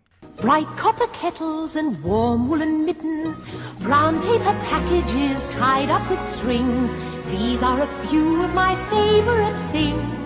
Bright 0.43 0.69
copper 0.77 1.09
kettles 1.19 1.77
and 1.77 2.03
warm 2.05 2.47
woolen 2.49 2.85
mittens, 2.85 3.43
brown 3.81 4.21
paper 4.21 4.55
packages 4.69 5.49
tied 5.49 5.89
up 5.89 6.03
with 6.11 6.21
strings. 6.21 6.95
These 7.31 7.63
are 7.63 7.81
a 7.81 7.87
few 8.09 8.45
of 8.45 8.53
my 8.53 8.77
favorite 8.91 9.57
things. 9.73 10.26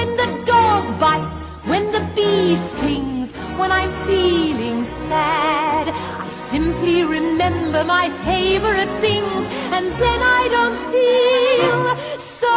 When 0.00 0.16
the 0.16 0.30
dog 0.46 0.98
bites, 0.98 1.50
when 1.68 1.92
the 1.92 2.00
bee 2.16 2.56
stings, 2.56 3.32
when 3.58 3.70
I'm 3.70 3.92
feeling 4.06 4.82
sad, 4.82 5.88
I 5.90 6.28
simply 6.30 7.04
remember 7.04 7.84
my 7.84 8.08
favorite 8.24 8.88
things, 9.02 9.46
and 9.76 9.92
then 10.00 10.22
I 10.22 10.48
don't 10.56 10.78
feel 10.90 11.96
so 12.18 12.48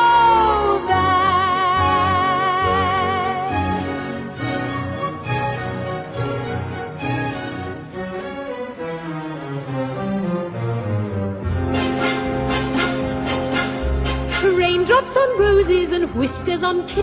bad. 0.87 1.33
Raindrops 14.55 15.17
on 15.17 15.39
roses 15.39 15.91
and 15.91 16.13
whiskers 16.15 16.63
on 16.63 16.87
kittens, 16.87 17.02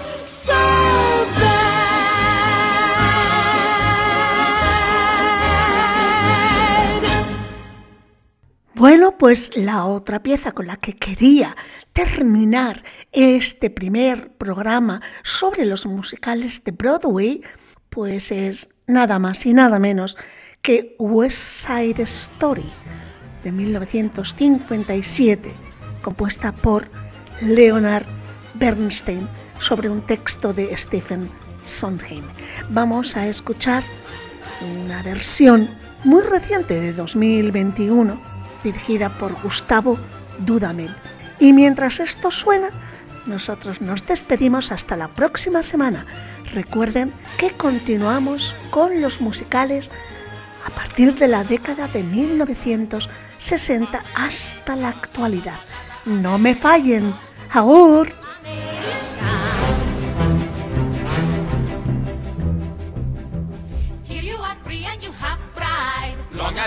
Bueno, 8.81 9.15
pues 9.15 9.55
la 9.55 9.85
otra 9.85 10.23
pieza 10.23 10.53
con 10.53 10.65
la 10.65 10.75
que 10.75 10.95
quería 10.95 11.55
terminar 11.93 12.83
este 13.11 13.69
primer 13.69 14.31
programa 14.31 15.03
sobre 15.21 15.65
los 15.65 15.85
musicales 15.85 16.63
de 16.63 16.71
Broadway, 16.71 17.43
pues 17.91 18.31
es 18.31 18.73
nada 18.87 19.19
más 19.19 19.45
y 19.45 19.53
nada 19.53 19.77
menos 19.77 20.17
que 20.63 20.95
West 20.97 21.67
Side 21.67 22.01
Story 22.01 22.71
de 23.43 23.51
1957, 23.51 25.53
compuesta 26.01 26.51
por 26.51 26.89
Leonard 27.39 28.07
Bernstein 28.55 29.27
sobre 29.59 29.89
un 29.89 30.01
texto 30.07 30.53
de 30.53 30.75
Stephen 30.75 31.29
Sondheim. 31.63 32.23
Vamos 32.71 33.15
a 33.15 33.27
escuchar 33.27 33.83
una 34.83 35.03
versión 35.03 35.69
muy 36.03 36.23
reciente 36.23 36.81
de 36.81 36.93
2021 36.93 38.30
dirigida 38.63 39.17
por 39.17 39.33
Gustavo 39.41 39.97
Dudamel. 40.39 40.93
Y 41.39 41.53
mientras 41.53 41.99
esto 41.99 42.31
suena, 42.31 42.69
nosotros 43.25 43.81
nos 43.81 44.05
despedimos 44.05 44.71
hasta 44.71 44.97
la 44.97 45.07
próxima 45.07 45.63
semana. 45.63 46.05
Recuerden 46.53 47.13
que 47.37 47.51
continuamos 47.51 48.55
con 48.69 49.01
los 49.01 49.21
musicales 49.21 49.89
a 50.65 50.69
partir 50.69 51.15
de 51.15 51.27
la 51.27 51.43
década 51.43 51.87
de 51.87 52.03
1960 52.03 54.03
hasta 54.15 54.75
la 54.75 54.89
actualidad. 54.89 55.59
No 56.05 56.37
me 56.37 56.55
fallen. 56.55 57.13
¡Agur! 57.51 58.09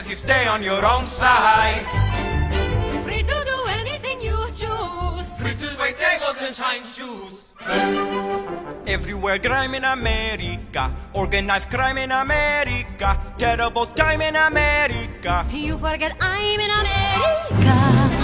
As 0.04 0.10
you 0.10 0.16
stay 0.16 0.46
on 0.46 0.62
your 0.62 0.84
own 0.84 1.06
side. 1.06 1.80
Free 3.04 3.22
to 3.22 3.38
do 3.52 3.58
anything 3.80 4.20
you 4.20 4.36
choose. 4.52 5.28
Free 5.40 5.54
to 5.54 5.68
wait 5.80 5.96
tables 5.96 6.40
and 6.42 6.54
shine 6.54 6.84
shoes. 6.84 7.52
Everywhere 8.86 9.38
crime 9.38 9.74
in 9.74 9.84
America, 9.84 10.92
organized 11.14 11.70
crime 11.70 11.98
in 11.98 12.12
America, 12.12 13.18
terrible 13.38 13.86
time 13.86 14.20
in 14.20 14.36
America. 14.36 15.46
You 15.50 15.78
forget 15.78 16.16
I'm 16.20 16.60
in 16.60 16.70
America. 16.70 18.23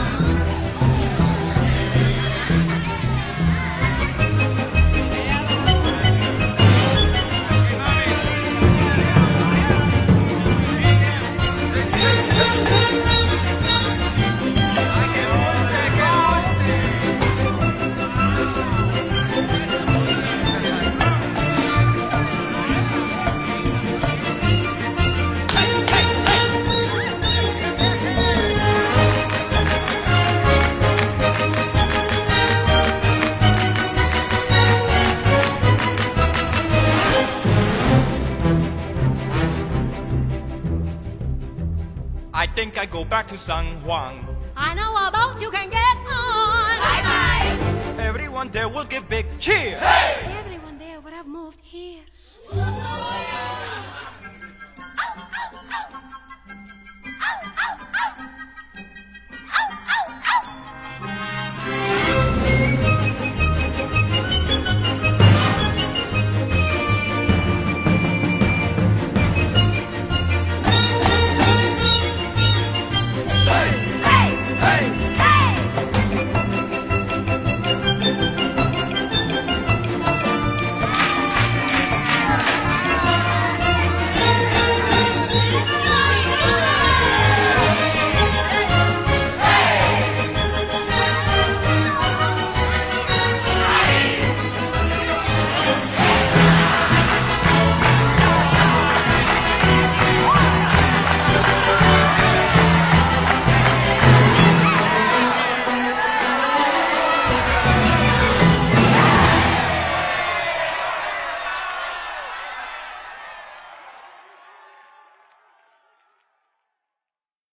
I 42.80 42.86
go 42.86 43.04
back 43.04 43.28
to 43.28 43.36
San 43.36 43.66
Juan. 43.84 44.26
I 44.56 44.72
know 44.72 44.92
about 45.06 45.38
you 45.38 45.50
can 45.50 45.68
get 45.68 45.96
on. 46.08 46.78
Bye 46.80 47.02
bye. 47.04 48.02
Everyone 48.02 48.48
everyone 48.48 48.48
there 48.52 48.70
will 48.70 48.86
give 48.86 49.06
big 49.06 49.26
cheer. 49.38 49.76
Everyone 49.76 50.39